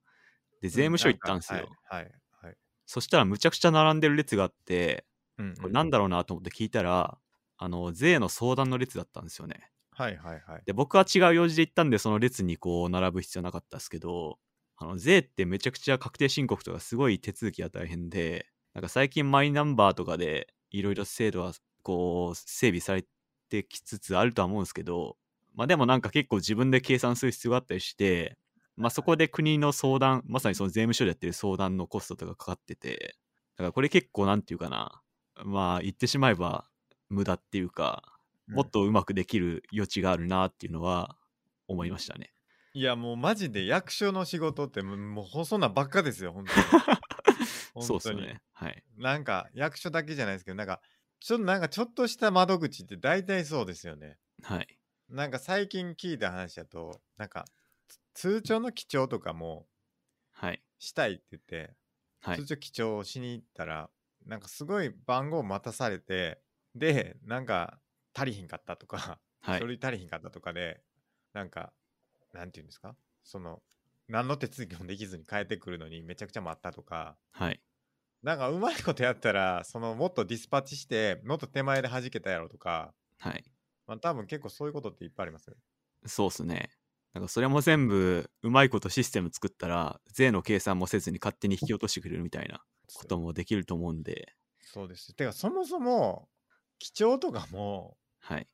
[0.60, 2.12] で税務署行ったんですよ、はいはい
[2.46, 2.56] はい。
[2.86, 5.06] そしたらむちゃくちゃ並んでる列があって
[5.38, 7.18] うんこれなんだろうなと思って聞いたら
[7.56, 9.70] あの税の相談の列だったんですよね。
[9.92, 10.62] はいはいはい。
[10.64, 14.38] で僕は違う用事で行ったんでその列にこう並ぶ必要なかったですけど
[14.82, 21.52] あの税ってめちゃくちゃ確定申告とかすごい手続きが大変でなんか最近マイナンバーとかでいろいろ制度は
[21.82, 23.04] こう整備され
[23.48, 25.16] てきつつあるとは思うんですけど
[25.54, 28.36] まあでもなんか結構自分で計算する必要があったりして
[28.76, 33.16] まあそこで国の相談まさにその税務署でやってる相談のコストとかかかってて
[33.56, 35.00] だからこれ結構なんていうかな
[35.44, 36.64] まあ言ってしまえば
[37.08, 38.02] 無駄っていうか
[38.48, 41.16] もっとうまくできる余地があるなっていうのは
[41.68, 42.32] 思いましたね。
[42.74, 46.66] いやもうマジで役所の仕事ってもうもう細なばっかですよ本当に
[47.78, 48.42] そうっすよ本当にね。
[48.52, 48.84] はい。
[48.96, 50.80] なんか役所だけじゃないですけどなんか
[51.20, 54.78] ちょっとなんかちょっとした窓口って大体そうですよねはい。
[55.08, 57.44] なんか最近聞いた話だとなんか
[57.88, 59.68] つ通帳の記帳とかも
[60.32, 60.62] はい。
[60.78, 61.74] したいって言って、
[62.20, 62.46] はい通。
[62.46, 63.90] 帳記帳をしに行ったら
[64.24, 66.40] なんかすごい番号待たされて
[66.74, 67.80] でなんか
[68.14, 69.66] 足りひんかったとか、はい書。
[69.66, 70.82] 類足りひんかったとかで
[71.32, 71.72] なんか
[72.32, 72.96] なんて言うんですか？
[73.24, 73.62] その
[74.08, 77.62] 何の手続きもできずに帰ってくるのにめちゃくちゃ待ったとかはい。
[78.22, 83.44] なんかうまいことやったらそのもっとディスパッチしてもっと手前で弾けたやろとか、はい。
[83.86, 85.56] まあ、多分結構そういうことっていっぱいありますよ
[86.06, 86.70] そうっすね。
[87.12, 92.64] なんかそれも全部うまいことシステム作ったら税の計算もせずに勝手に引き落としてくれるみたいな
[92.94, 96.28] こともできると思うんで、そうですてかそもそも
[96.78, 98.48] 記帳とかもはい。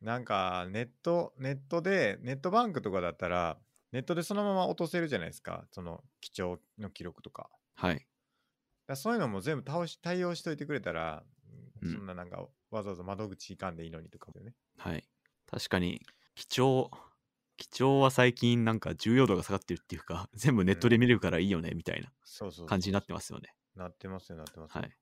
[0.00, 3.58] なんかネットネットでネットバンクとかだったら
[3.92, 8.06] ネットでそのまま落とせるじゃないですかその記帳の記録とかはい。
[8.86, 11.22] だそういうのも全部倒し対応しといてくれたら、
[11.82, 15.04] うんそんななんかわざわざ窓口行かんでいいのにとかもねはい。
[15.46, 16.02] 確かに、
[16.34, 16.90] 貴重、
[17.56, 23.54] 貴重は最近なんか重要度が下がってるっていうか、 全部ネットで見れるからいいよね、みたいなそうそうそう感じになってますよね。
[23.76, 24.96] なってますよなってますよはい。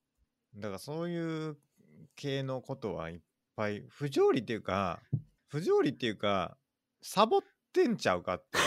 [0.55, 1.57] だからそういう
[2.15, 3.19] 系のことはいっ
[3.57, 5.01] ぱい不条理っていうか
[5.47, 6.57] 不条理っていうか
[7.01, 7.41] サボっ
[7.73, 8.57] てんちゃうかって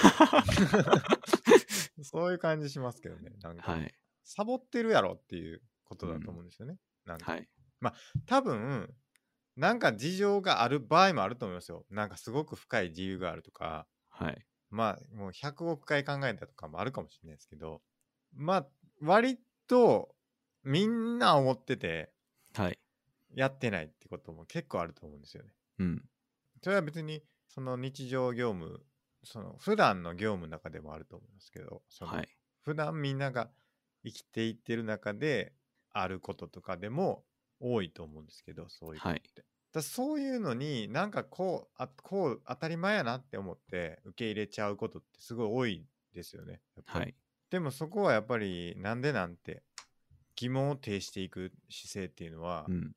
[2.02, 3.94] そういう感じしますけどねなんか、はい。
[4.24, 7.48] サボってるやろっていうことだと思うんですよね、なんかはい。
[8.26, 8.94] 多分
[9.56, 14.46] なんか事情がある場合もあると思いますよなんかすごく深い自由があるとかはい。
[14.70, 17.82] まあもう100億回考えたとかもあるかもしれないですけど
[18.32, 18.68] まあ
[19.00, 20.14] 割と
[20.62, 22.12] みんな思ってて
[22.54, 22.78] はい。
[23.34, 25.50] やってないってことも結構あると思うんですよね。
[25.78, 26.02] うん。
[26.62, 28.84] それは別にその日常業務
[29.24, 32.28] その普段の業務の中でもあると思いますけどそのはい。
[32.62, 33.50] 普段みんなが
[34.04, 35.52] 生きていってる中で
[35.92, 37.24] あることとかでも
[37.58, 39.44] 多いと思うんですけどそういうことって。
[39.72, 46.60] だそういうのになんかこうあこう当たり前やなって思って受け入れちゃうことってすごい多いですよね。
[46.86, 47.14] はい。
[47.50, 49.62] でもそこはやっぱりなんでなんて
[50.36, 52.92] 疑問を呈していく姿勢っていうのは、うん。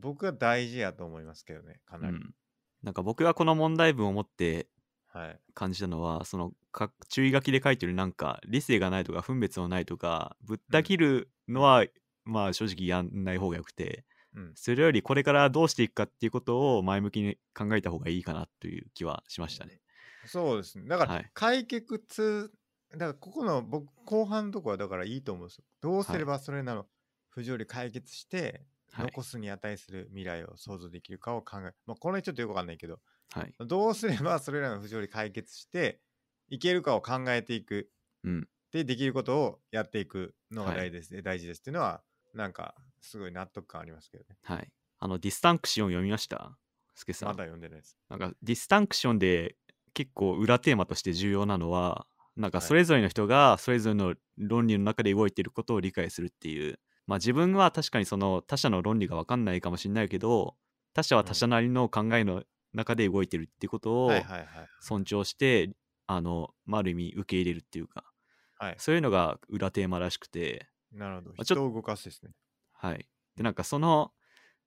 [0.00, 2.34] 僕は大事やと思いますけどねかなり、うん。
[2.82, 4.68] なんか僕がこの問題文を持って
[5.08, 11.84] はい感じたのは、そのか注意書きで書いてるなんか理性がないとか分別のないとかぶった切るのは、
[12.24, 14.04] まあ正直やんない方がよくて
[14.36, 19.80] うんそれよりこれからどうしていくかっていうことを前向きに考えた方がいいかなという気はしましたね。
[20.26, 20.86] そうですね。
[20.86, 22.52] だからはい解決、
[22.92, 25.64] だからここの僕後半のとこはだからいいと思うんですよ。
[25.80, 26.86] どうすればそれなの
[27.30, 28.66] 不条理解決して、はい
[28.96, 33.00] 残すに値する未来を想像できるかを考え、まあこれちょっとよくわかんないけど、
[33.32, 33.54] はい。
[33.66, 36.00] どうすればそれらの不条理解決して
[36.48, 37.90] いけるかを考えていく。
[38.24, 38.48] うん。
[38.70, 42.02] で、できることをやっていくのがはい大事です、大事ですっていうのは、
[42.34, 44.36] なんかすごい納得感ありますけどね。
[44.42, 44.72] はい。
[44.98, 46.58] あの、ディスタンクション読みました？
[46.94, 47.28] スケさん。
[47.28, 47.96] まだ読んでないです。
[48.08, 49.56] なんかディスタンクションで
[49.94, 56.78] 結構裏テーマとして重要なのはなんかはいそれぞれの人がそれぞれの論理の中で動いていることを理解するっていう
[57.08, 60.54] まあ自分は確かにその他者の論理が分かんないかもしれないけど
[60.94, 64.12] 他者は他者なりの考えの中で動いてるっていうことを。
[64.80, 65.70] 尊重して
[66.06, 68.04] あの、まあ、ある意味受け入れるっていうか
[68.58, 68.74] はい。
[68.78, 71.34] そういうのが裏テーマらしくてなるほど。
[71.38, 72.32] あちょ人を動かすですね。
[72.72, 73.08] はい。
[73.36, 74.12] で、なんかその、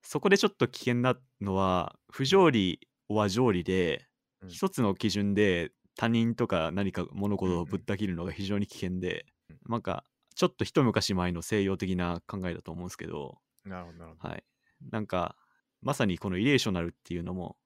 [0.01, 4.07] そこでちょっと危険なのは、不条理は条理で、
[4.41, 10.03] うん一つの基準で他人とか何か物事をぶった切るのが非常に危険で、うんなんか、
[10.41, 14.29] ちょっと一昔前の西洋的な考えだと思うんですけど、なるほどなるほど。
[14.29, 14.43] はい。
[14.89, 15.35] なんか、
[15.83, 17.57] まさにこのイレーショナルっていうのも、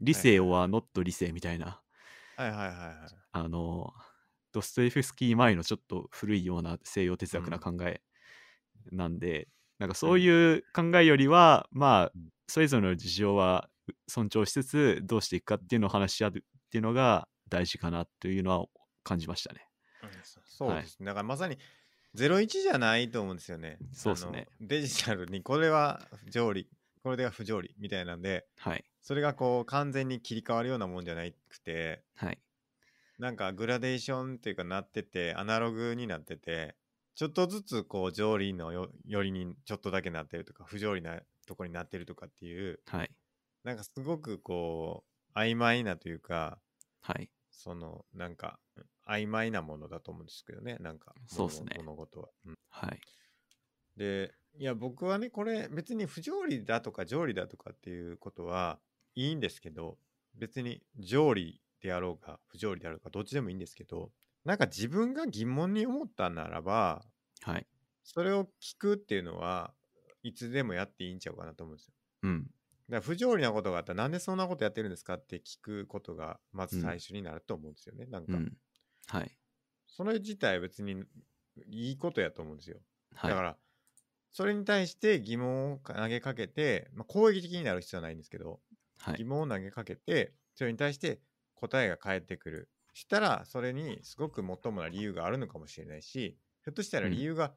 [0.00, 1.82] 理性はノット理性みたいな、
[2.38, 2.96] はいはいはいはい。
[3.32, 3.92] あの、
[4.50, 8.00] ドストエフスキー前のちょっと古いような西洋哲学な考え
[8.90, 13.68] なんで、なんかそういう考えよりは、まあうん、それぞれの事情は
[14.08, 16.32] 尊重しつつ、どうしていくかっていうのを話し合うっ
[16.70, 18.66] ていうのが大事かなというのは
[19.04, 19.66] 感じましたね。
[20.02, 21.06] うんそそうですね。
[21.06, 21.58] だからまさに
[22.14, 23.78] 01じゃないと思うんですよね。
[23.92, 26.68] そうですねデジタルにこれは条理、
[27.02, 28.84] これでは不条理みたいなんで、はい。
[29.00, 32.38] それがこう完全に切り替わるようなもんじゃなくて、はい。
[33.18, 36.76] なんかグラデーションっていうかなってて、アナログになってて、
[37.14, 43.10] ちょっとずつこう条理のよよりにちょっとだけなってるとか、不条理なとこになってるとかっていう、はい。
[43.64, 45.04] なんかすごくこ
[45.34, 46.58] う曖昧なというか、
[47.00, 47.30] はい。
[47.52, 48.58] そのなんか
[49.06, 53.00] 曖昧なものだと思うんですけどねなんかそうっすね物物事は、うんはい。
[53.96, 58.78] でいや僕はねこれ別に不条理だとか条理だとかっていうことは
[59.14, 59.98] いいんですけど
[60.34, 64.10] 別に条理であろうが不条理であろうがどっちでもいいんですけど
[64.44, 67.02] なんか自分が疑問に思ったならば
[67.42, 67.66] はい。
[68.04, 69.72] それを聞くっていうのは
[70.22, 72.46] いつでもやっていいんちゃうかなと思うんですようん。
[72.92, 78.56] だ不条理なことがあったらなんでそんなことやってるんですかって聞くことがまず最初になると思うんですよね、なんか、うん。
[79.06, 79.36] はい。
[79.86, 81.04] それ自体別に
[81.66, 82.80] いいことやと思うんですよ。
[83.14, 83.32] はい。
[83.32, 83.58] だから、
[84.32, 88.60] それに対して疑問を投げかけて、まあ、攻撃的になる必要はないんですけど、
[88.96, 89.24] 疑はい。
[89.24, 91.22] 問を投げかけて、それに対して
[91.54, 92.70] 答えが返ってくる。
[92.94, 97.54] したら、それにすごくもっともな理由があるのかもしれないし、ひょっとしたらうん理由が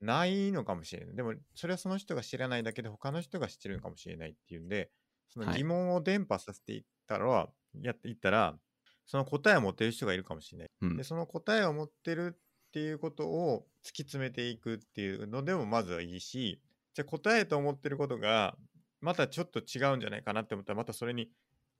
[0.00, 1.16] ないのかもしれない。
[1.16, 4.90] でも、それはその人が知らないだけで、他の人が知ってるのかもしれないっていうんで、
[5.30, 7.48] そのはい疑問を伝播させていったら、
[7.80, 8.58] やっていったら、
[9.06, 10.68] その答えを持ってる人がいるかもしれない。
[10.82, 16.60] うんで、その答えを持ってるっていうことを突き詰めていくっていうのでもまずはいいし、
[16.94, 18.56] じゃあ答えと思ってることが
[19.00, 21.30] またちょっと違うんじゃないかなって思ったらまたそれに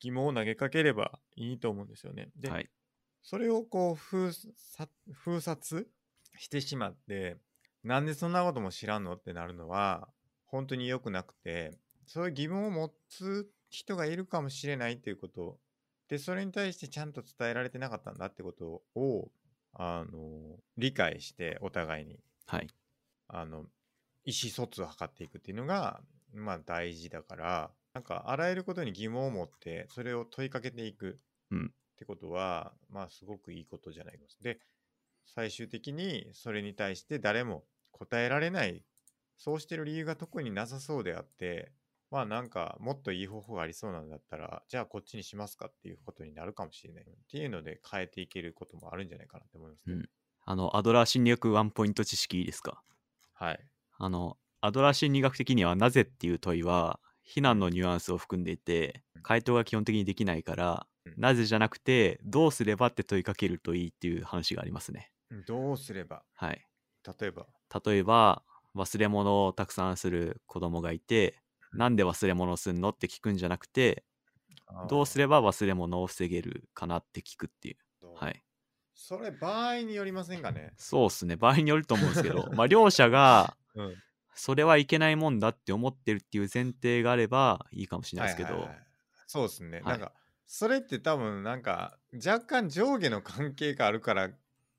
[0.01, 2.31] 疑問を投げかければいいと思うんですよね。
[2.37, 2.69] で、はい。
[3.23, 4.31] それをこう封
[5.41, 5.89] 殺
[6.37, 7.39] してしまって
[7.85, 10.09] なんでそんなことも知らんのってなるのは
[10.47, 15.59] 本当に良くなくてそういう疑問を持つ人がいるかもしれないっていうこと
[16.09, 19.31] でそれに対してちゃんと伝えられてなかったんだってことを
[19.75, 22.69] あの理解してお互いにはい。
[23.29, 23.65] あの
[24.25, 26.01] 意思疎通を図っていくっていうのが
[26.33, 31.19] まあ大事だからなんかあらゆることに疑問を持ってそれを問いかけていく
[31.51, 34.43] うんってことはまあすごくいいことじゃないですか。
[34.43, 34.59] で
[35.27, 37.65] 最終的にそれに対して誰も
[37.95, 38.85] 答えられない
[39.37, 41.73] そうしてる理由が特になさそうであって
[42.11, 49.95] まあなんかもっといい方法がありそうなんだったらじゃあこっちにしますかっていうことになるかもしれないっていうので変えていけることもあるんじゃないかなって思いますね。
[49.95, 50.09] うん
[50.47, 52.83] あの、アドラー心理学ワンポイント知識いいですか？
[53.33, 53.69] はい。
[53.97, 65.13] あの、アドラー心理学的にはなぜっていう問いは、非難のニュアンスを含んでいて、回答が基本的にできないから、うんなぜじゃなくて、どうすればって問いかけるといいっていう話がありますね。
[65.47, 66.25] どうすれば？
[66.35, 66.67] はい。
[67.21, 67.47] 例えば？
[67.85, 68.43] 例えば、
[68.75, 71.37] 忘れ物をたくさんする子供がいて、
[71.73, 74.05] なんで忘れ物をするのって聞くんじゃなくて、
[74.89, 78.07] どうすれれば忘れ物を防げるかなって聞くっていう。
[78.07, 78.43] ばはい。
[78.95, 80.73] それ場合によりませんかね。
[80.77, 81.37] そうっすね。
[81.37, 83.97] 場合によると思うんですけど、 まあ、両者が、うん。
[84.37, 88.85] それはいけないもんだって思ってるっていう前提があればいいかもしれないですけど、はいはいはい
[89.27, 89.79] そうですね。
[89.79, 90.13] はいなんか
[90.47, 94.31] それって多分なんか若干上下の関係があるから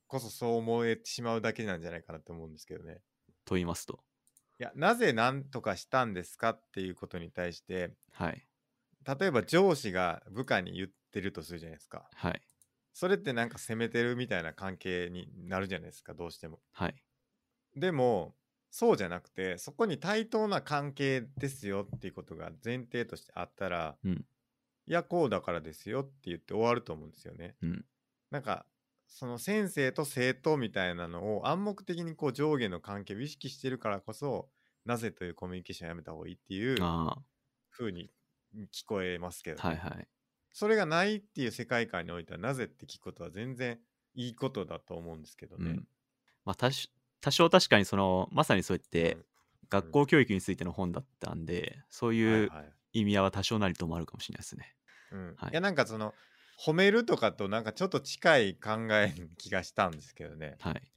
[0.08, 3.02] こそそう思えてしまうだけなんじゃないかなと思うんですけどね。
[3.46, 4.00] と言いますと。
[4.60, 8.46] いやなぜ何とかしたんですかっていうことに対してはい。
[9.20, 12.08] 例えば上司が部下に言ってるとするじゃないですか。
[12.14, 12.42] はい。
[12.94, 16.60] それってなんか責めてるみたいな関係になるじゃないですかどうしても。
[16.72, 16.96] はい。
[17.76, 18.36] でも
[18.72, 24.26] そうじゃなくてそこに対等な関係ですよっていうことが前提としてあったら、うん
[24.88, 27.56] いやこうだからですよって言って終わると思うんですよね。
[27.64, 27.86] うん。
[28.30, 28.66] なんか
[29.08, 34.50] その先生と生徒みたいなのを暗黙的にこう上下の関係を意識してるからこそ
[34.84, 37.26] なぜというコミュニケーションをやめた方がいいっていうあ
[37.72, 38.12] 風に
[38.74, 39.68] 聞こえますけど、あ。
[39.70, 40.08] はいはい。
[40.54, 43.82] それがないっていう世界観においてはなぜって聞くことは全然
[44.16, 45.64] いいことだと思うんですけどね。
[45.64, 45.88] うん。
[46.46, 46.56] まあ、
[47.22, 49.20] 多少確かにその、まさにそうやって、
[49.70, 54.78] 学校教育についての本だったんで、そううんいうはいはい意味合いは多少なりともあるかもしれないですね。
[55.12, 56.16] うんはいいやなんかその
[56.58, 60.92] 褒めるとかとなんかちょっと近い考えの気がしたんですけどねはい。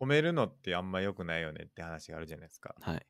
[0.00, 3.06] 褒めるのってあんま良くないよねって話があるじゃないですかはい。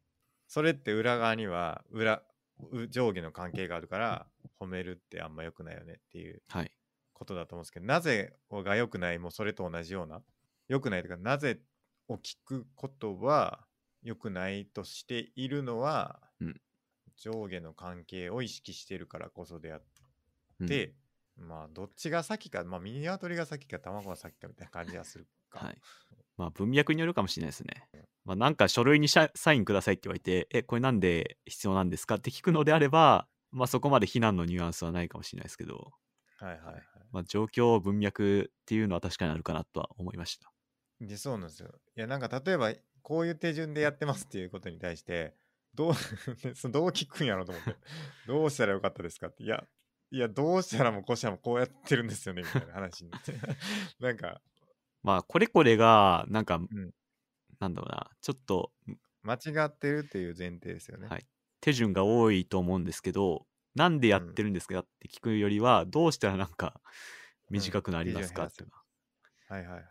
[0.49, 2.23] それって裏側には裏
[2.59, 4.27] う上下の関係があるから
[4.61, 6.73] 褒めるってあんま良くないよねっていうはい。
[7.13, 10.23] ことだと思うんですけどなぜが良くないもそれと同じような？
[10.69, 11.61] 良くないというかなぜ
[12.09, 13.67] を聞くことは
[14.03, 16.61] 良くないとしているのは、うん
[17.17, 19.83] 上下の関係を意識しているからこそであっ
[20.61, 20.95] うんで、
[21.39, 25.67] まあどっちが先か、まあ鶏が先か卵が先かみたいな感じはするか。
[25.67, 25.79] はい。
[26.37, 27.89] まあ文脈によるかもしれないですね。
[28.25, 35.93] まあなんか書類にサインくださいって言われて、え、これなんで必要なんですかって聞くのであれば、まあそこまで非難のニュアンスはないかもしれないですけど、
[36.39, 36.83] はいはいはい。
[37.11, 40.53] まあ状況、文脈っていうのは確かにあるかなとは思いました。
[41.01, 41.71] で、そうなんですよ。
[41.97, 42.73] いや、なんか例えば、
[43.03, 45.35] こういう手順でやってますっていうことに対して、
[45.75, 45.93] どう、
[46.71, 47.77] どう聞くんやろうと思って、
[48.27, 49.65] どうしたらよかったですかって、いや、
[50.11, 53.33] いや、どうしたらもこうしたらもこうやってるんですよね、みたいな話になって。
[54.01, 54.41] なんか、
[55.03, 56.69] まあこれこれが、なんか、ん
[57.61, 58.73] なんだろうな、ちょっと
[59.23, 61.09] 間違ってるっていう前提ですよね。
[61.09, 61.27] はい
[61.61, 63.45] 手順が多いと思うんですけど、
[63.75, 66.81] なんでやってるんですかって聞くよりは、どうしたらなんか
[67.51, 68.71] 短くなりますかっていう
[69.49, 69.85] はいはいはい。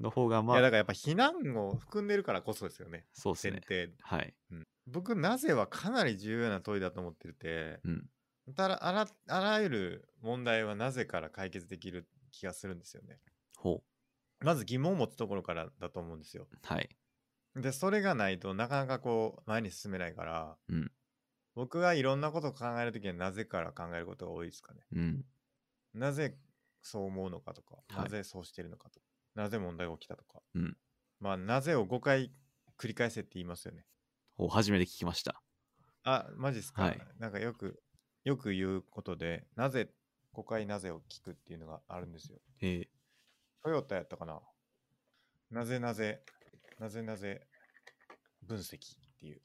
[0.00, 3.04] の方がまいや、だあ、からやっぱ避難を含んでるからこそですよね。
[3.12, 3.60] そうですね。
[4.02, 4.34] はい。
[4.52, 8.06] うん僕、なぜはかなり重要な問いだと思ってて、うん。
[8.56, 13.18] ただあらあらゆる問題はなぜから解決できる気がするんですよね。
[13.56, 13.82] ほ
[14.40, 16.46] まず疑問を持つところからだと思うんですよ。
[16.50, 16.56] う。
[16.62, 16.88] はい。
[17.56, 20.92] で、それがないとなかなかこう前に進めないから、うん。
[21.54, 24.80] 僕がいろんなことを考えるときはなぜから考えることが多いですかね。
[24.92, 25.24] うん。
[25.94, 26.36] なぜ
[26.82, 30.40] そう思うのかとか、はいなぜそうしてるのかとか、なぜ問題が起きたとか。
[30.54, 30.76] うん
[31.20, 32.30] まあ、なぜを5回
[32.78, 33.84] 繰り返せって言いますよね。
[34.36, 35.42] ほう初めて聞きました。
[36.04, 37.82] あ、マジっすか、はいなんかよく、
[38.28, 39.88] よく言うことで、なぜ、
[40.34, 42.38] 5回なぜを聞くっていうのがあるんですよ。
[42.60, 42.88] えー、
[43.62, 44.38] トヨタやったかな？
[45.50, 46.20] なぜなぜ、
[46.78, 47.46] なぜなぜ
[48.46, 48.78] 分析っ
[49.18, 49.40] ていう。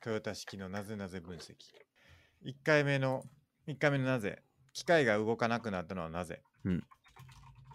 [0.00, 1.52] トヨタ式のなぜなぜ分析。
[2.46, 3.24] 1回目の、
[3.66, 4.42] 1回目のなぜ。
[4.72, 6.40] 機械が動かなくなったのはなぜ。
[6.64, 6.84] うん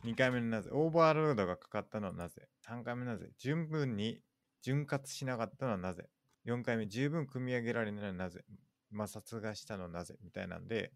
[0.04, 0.72] 2回目のなぜ。
[0.74, 2.48] オーバーロードがかかったのはなぜ。
[2.68, 3.30] 3回目なぜ。
[3.38, 4.20] 十分に
[4.64, 6.10] 潤滑しなかったのはなぜ。
[6.48, 8.44] 4回目、十分組み上げられないのはなぜ。
[8.94, 10.16] 摩擦がしたのはなぜ？
[10.24, 10.94] みたいなんで、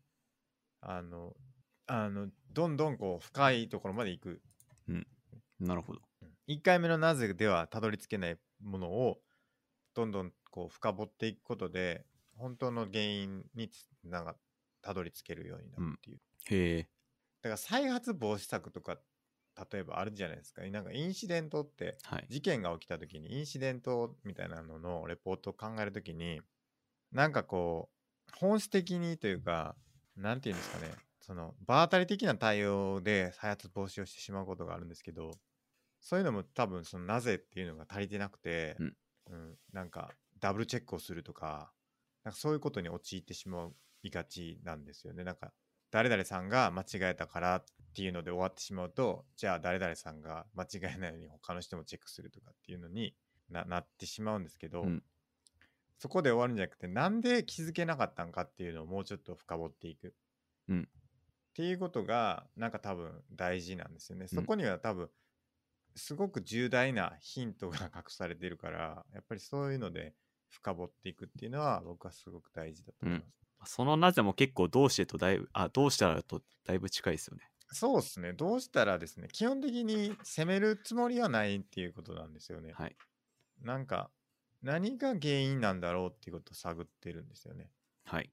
[0.82, 1.36] あの、
[1.88, 4.42] あの、どんどんこう深いところまで行く
[5.60, 6.00] なるほど。
[6.48, 9.18] 1回目のなぜではたどり着けないものを
[9.94, 14.36] どんどんこう深掘っていくことで本当の原因につなが
[14.82, 16.20] たどり着けるようになるっていう、
[16.50, 16.90] へえ。
[17.42, 18.98] だから再発防止策とか
[19.72, 22.28] 例えばあるじゃないですかなんかインシデントってはい。
[22.30, 26.42] 事件が起きた時にインシデントみたいなののレポートを考える時に
[27.12, 27.90] なんかこ
[28.30, 29.76] う本質的にというか
[30.16, 30.92] なんていうんですかね
[31.22, 35.32] その場当たり的な対応で再発防止をしてしまうことがあるんですけど
[36.00, 38.94] そういうのも多分そのなぜっていうのが足りてなくて、うん。
[39.30, 41.74] うんなんかダブルチェックをするとか
[42.24, 43.70] なんかそういうことに陥ってしま
[44.04, 45.26] いがちなんですよね。
[45.26, 45.52] なんか
[45.92, 53.16] 誰々さんが間違えたからっていうので終わってしまうとじゃあ誰々さんが間違えないように他の人もチェックするとかっていうのに
[53.50, 55.04] ななってしまうんですけど、うん
[55.98, 60.14] そこで終わるんじゃなくてなんで気づけなかったんかっていうのをもうちょっと深掘っていく、
[60.70, 64.24] うんっていうことがなんか多分大事なんですよね。
[64.24, 65.10] うんそこには多分
[65.96, 70.14] すごく重大なヒントが隠されてるからやっぱりそういうので
[70.50, 73.26] 深掘っていくっていうのは僕はすごく大事だと思いま
[73.66, 73.74] す。
[73.74, 77.50] そのなぜも結構どうしてとだいぶ、あ、どうしたらとだいぶ近いですよね。
[77.72, 78.34] そうですね。
[78.34, 82.72] どうしたらですね、基本的に攻めるつもりはないっていうことなんですよね。
[82.74, 82.96] はい。
[83.62, 84.10] なんか、
[84.62, 87.70] 何が原因なんだろうっていうことを探ってるんですよね。
[88.06, 88.32] はい。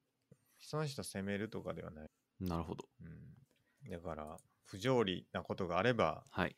[0.60, 2.08] その人攻めるとかではない。
[2.40, 2.84] なるほど。
[3.02, 6.56] うん、だから不条理なことがあればはい。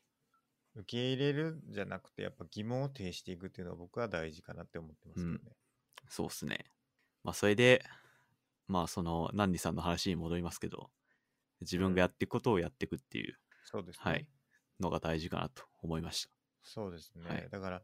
[0.74, 5.38] 受け入れるんじゃなくてやっぱ疑問を呈していくっていうのは僕は大事かなって思ってますけどね。
[6.08, 6.66] そうっすね。
[7.24, 7.82] まあ、それで、
[8.68, 10.90] まあ、その、ナンディさんの話に戻りますけど、
[11.60, 14.02] 自分がやっていくことをやっていくっていう、そうですね。
[14.02, 14.28] はい、
[14.78, 16.30] のが大事かなと思いました。
[16.62, 17.28] そうですね。
[17.28, 17.82] はいだから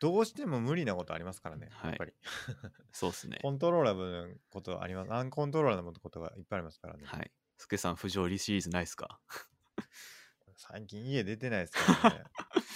[0.00, 2.12] どうしても無理なことありますからね、はいやっぱり。
[2.92, 3.38] そうっすね。
[3.42, 5.12] コントローラブルなことあります。
[5.12, 7.04] アンコントローラブルなことがいっぱいありますからね。
[7.06, 7.30] はい。
[7.56, 9.20] スケさん、不条理シリーズないっすか？
[10.56, 12.24] 最近家出てないですからね。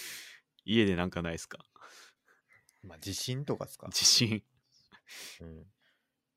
[0.64, 1.59] 家でなんかないっすか？
[2.83, 3.89] まあ地震とかですか。
[3.91, 4.43] 地震、
[5.41, 5.66] うん、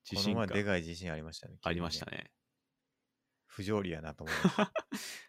[0.04, 1.58] 地震かこの前でかい地震ありましたね。
[1.62, 2.18] ありましたね。
[2.18, 2.32] ね。
[3.46, 4.74] 不条理やなと思いました。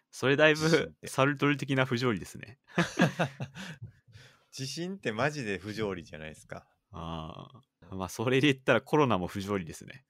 [0.09, 2.59] それだいぶサルトル的な不条理ですね。
[4.53, 6.67] 地震ってマジで不条理じゃないですか。
[6.91, 7.49] あ
[7.91, 7.95] あ。
[7.95, 10.05] まあ、それで言ったらコロナも不条理ですね。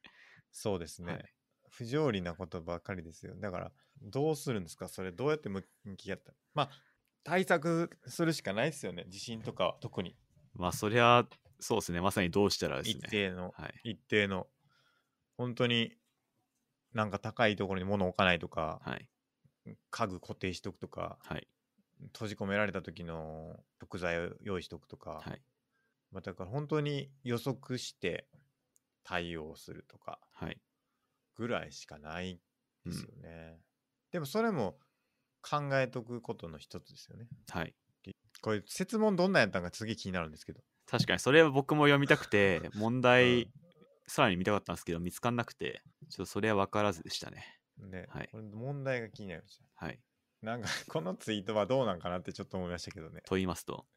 [0.51, 1.13] そうですね。
[1.13, 1.33] はい
[1.75, 3.33] 不条理なことばっかりですよ。
[3.35, 4.87] だから、どうするんですか？
[4.89, 5.65] それ、どうやって向
[5.97, 6.33] き合った？
[6.53, 6.69] まあ、
[7.23, 9.05] 対策するしかないですよね。
[9.07, 10.15] 地震とかは特に。
[10.53, 11.27] まあ、そりゃ、
[11.59, 11.99] そうですね。
[11.99, 13.09] まさにどうしたらです一ね。
[13.09, 13.73] 定の、はい。
[13.83, 14.47] 一定の、
[15.37, 15.97] 本当に
[16.93, 19.09] なんか高いところに物を置かないとか、はい。
[19.89, 21.47] 家具固定しとくとか、はい。
[22.13, 25.41] 閉じ込められた時の食材を用意しとくとか、はい。
[26.11, 28.27] まあ、だから本当に予測して
[29.03, 30.61] 対応するとかはい。
[31.35, 32.39] ぐらいしかない
[32.85, 33.59] うんですよね。
[34.11, 34.77] でもそれも
[35.41, 37.27] 考えとくことの一つですよね。
[37.49, 37.75] はい。
[38.41, 40.61] これ説問どんなんやったんか次気になるんですけど。
[40.85, 43.49] 確かに、それは僕も読みたくて、 問題、
[44.05, 47.59] さらに見たかったんですけど、見つかんなくて、ちょっとそれは分からずでしたね。
[47.77, 49.65] ね、はい問題が気になりました。
[49.75, 49.99] はい。
[50.43, 53.21] なんか このツイートはどうなんかなってちょっと思いましたけどね。
[53.25, 53.87] と言いますと、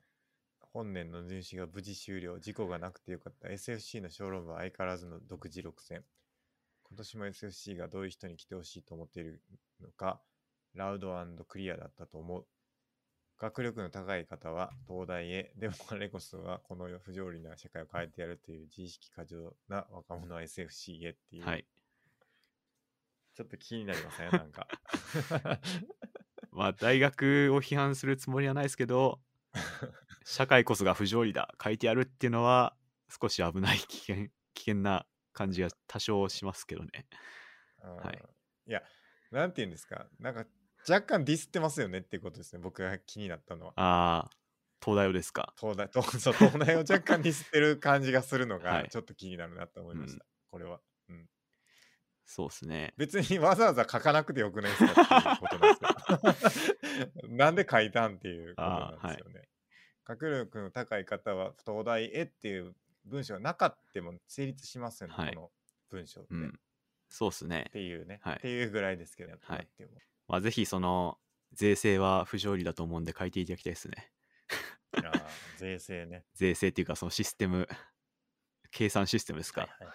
[0.61, 3.49] 本年の入試が無事終了、事故がなくてよかった。
[3.49, 6.05] SFC の小論文は相変わらずの独自6選。
[6.84, 9.42] 今年も SFC がどういう人に来てほしいと思っている
[9.80, 10.22] のか、
[10.74, 12.47] ラウドクリアだったと思う。
[13.38, 21.44] 学力の高い方は東大へ、でもレコスはこの不条理な社会を変えてやるという自意識過剰な若者は SFC へっていう。
[21.44, 21.66] はい。
[23.34, 24.30] ちょっと気になりません？
[24.30, 24.66] なんか。
[26.57, 29.20] まあ、大学を批判するつもりはないですけど、
[30.24, 32.74] 社会こそが不条理だ、書いてあるっていうのは、
[33.20, 34.16] 少し危ない危険、
[34.54, 37.07] 危険な感じが多少しますけどね。
[37.82, 38.22] はい
[38.68, 38.82] いや、
[39.30, 40.07] なんて言うんですか。
[40.18, 40.46] なんか
[40.88, 42.61] 若干ディスってますよねっていうことですね。
[42.61, 43.72] 僕が気になったのは。
[43.76, 44.30] ああ、
[44.84, 45.52] 東大をですか？
[45.61, 50.24] 東大、東そう東大を若干ディスってる感じがするの はいがちょっと気になるなと思いました。
[50.50, 50.80] これは。
[52.27, 52.95] うん、そうですね。
[52.97, 57.29] 別にわざわざ書かなくてよくないですかっていうことなんですよ。
[57.37, 59.49] なんで書いたんっていうことなんですよね。
[60.05, 62.74] 学力の高い方は東大へっていう
[63.05, 65.51] 文章がなかっても成立しますよね、はいこの
[65.91, 66.35] 文章って。
[66.35, 66.61] っうん。
[67.09, 67.70] そうですね。
[67.72, 69.68] ていうね、はいっていうぐらいですけど、はい
[70.29, 71.18] まあ、ぜひその、
[71.53, 74.12] 税制は不条理だと思うんで書いていただきたいですね。
[74.93, 76.24] あー税制ね。
[76.35, 77.68] 税制っていうか、そのシステム、
[78.70, 79.62] 計算システムですか。
[79.62, 79.95] はいはい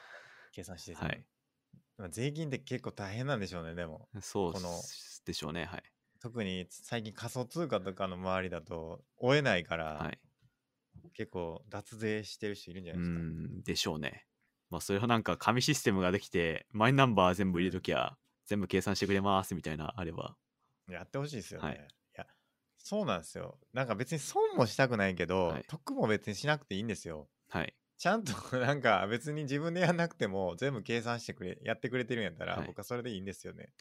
[0.51, 1.25] 計算してはい。
[2.01, 4.09] まあ税金って結構大変なんでしょうね、でも。
[4.21, 4.53] そう
[5.25, 5.65] でしょうね。
[5.65, 5.83] はい。
[6.19, 10.19] 特に最近仮想通貨とかの周りだと追えないから、はい。
[11.13, 13.19] 結構脱税してる人いるんじゃうないですか。
[13.19, 14.25] ん、でしょうね。
[14.69, 20.35] まあ、それはなんか紙システムができて、マイナンバー全部入れときゃ、全部計算してくれますみたいな、あれば。
[20.89, 21.67] やってほしいですよね。
[21.67, 21.79] はいい、
[22.15, 22.25] や、
[22.77, 23.59] そうなんですよ。
[23.73, 27.29] なんか別に損もしたくないけど、はい得も別にしなくていいんですよ。
[27.49, 27.75] はい。
[28.01, 33.73] ちゃんと なんか別に自分でやんなくても全部計算してくれ、やってくれてるんやったら、はい僕はそれでいいんですよね。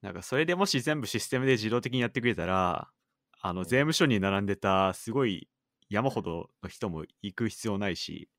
[0.00, 2.90] なんかそれでもし全部システムで自動的にやってくれたら、
[3.38, 5.50] あの、うん税務署に並んでたすごい
[5.90, 8.30] 山ほどの人も行く必要ないし、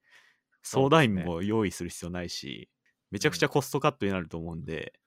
[0.64, 2.72] 相談員も用意する必要ないし、
[3.12, 5.00] めちゃくちゃコストカットになると思うんで、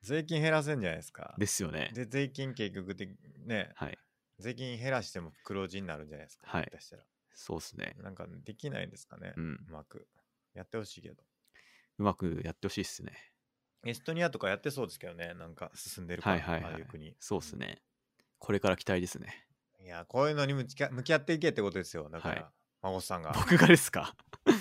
[0.00, 1.34] 税金減らせんじゃないですか。
[1.36, 1.90] ですよね。
[1.92, 3.10] で、税金結局的
[3.44, 3.98] ね、はい。
[4.38, 6.46] 税金減らしても黒字になるんじゃないですか。
[6.46, 7.04] はい下手したら。
[7.34, 7.96] そうですね。
[8.02, 9.34] なんかできないんですかね。
[9.36, 9.40] う。
[9.40, 10.08] うんまく。
[10.54, 11.22] やってほしいけど。
[11.98, 13.12] うまくやってほしいっすね。
[13.84, 15.34] エストニアとかやってそうですけどね。
[15.34, 17.14] なんか進んでるから、はいはいはいああいう国。
[17.20, 17.82] そうっすね。
[18.38, 19.46] これから期待ですね。
[19.80, 22.08] いや、こういうのに向き合向き合っていけってことですよ。
[22.08, 23.32] だから、はい孫さんが。
[23.32, 24.14] 僕がですか？
[24.46, 24.54] うん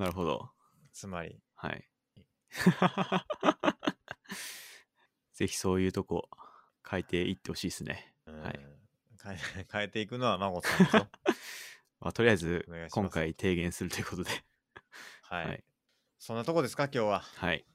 [0.00, 0.50] なるほど。
[0.92, 1.88] つまり、はい。
[5.34, 6.28] ぜひそういうとこ
[6.88, 8.14] 変えていってほしいですね。
[8.26, 8.60] うんはい
[9.22, 9.38] 変え
[9.72, 11.08] 変えていくのは孫さんですよ。
[12.04, 14.30] まあ、とりあえず今回提言するということで。
[15.22, 15.46] はい。
[15.46, 15.64] はい
[16.16, 17.20] そんなとこですか、今日は。
[17.20, 17.66] はい。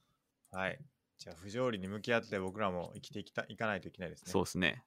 [0.49, 0.80] はい。
[1.19, 4.32] じゃあ、不条理に向き合って僕らも生きていきたいかないといけないですね。
[4.32, 4.84] そうですね。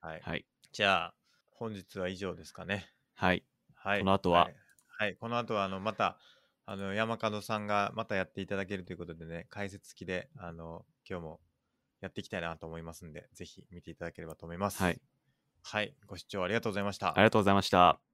[0.00, 0.20] はい。
[0.22, 0.46] はい。
[0.72, 1.14] じゃあ、
[1.50, 2.90] 本日は以上ですかね。
[3.12, 3.44] はい。
[3.74, 3.98] はい。
[3.98, 4.44] この後は？
[4.44, 6.18] はい、はいこの後は、あの、また、
[6.64, 11.40] あの、山門さんがまたやっていただけるということでね、解説付きで、あの、今日も
[12.00, 14.82] やっていきたいなと思いますんで、ぜひ見ていただければと思います。
[14.82, 14.98] はい。
[15.62, 17.10] はい、ご視聴ありがとうございました。
[17.10, 18.13] ありがとうございました。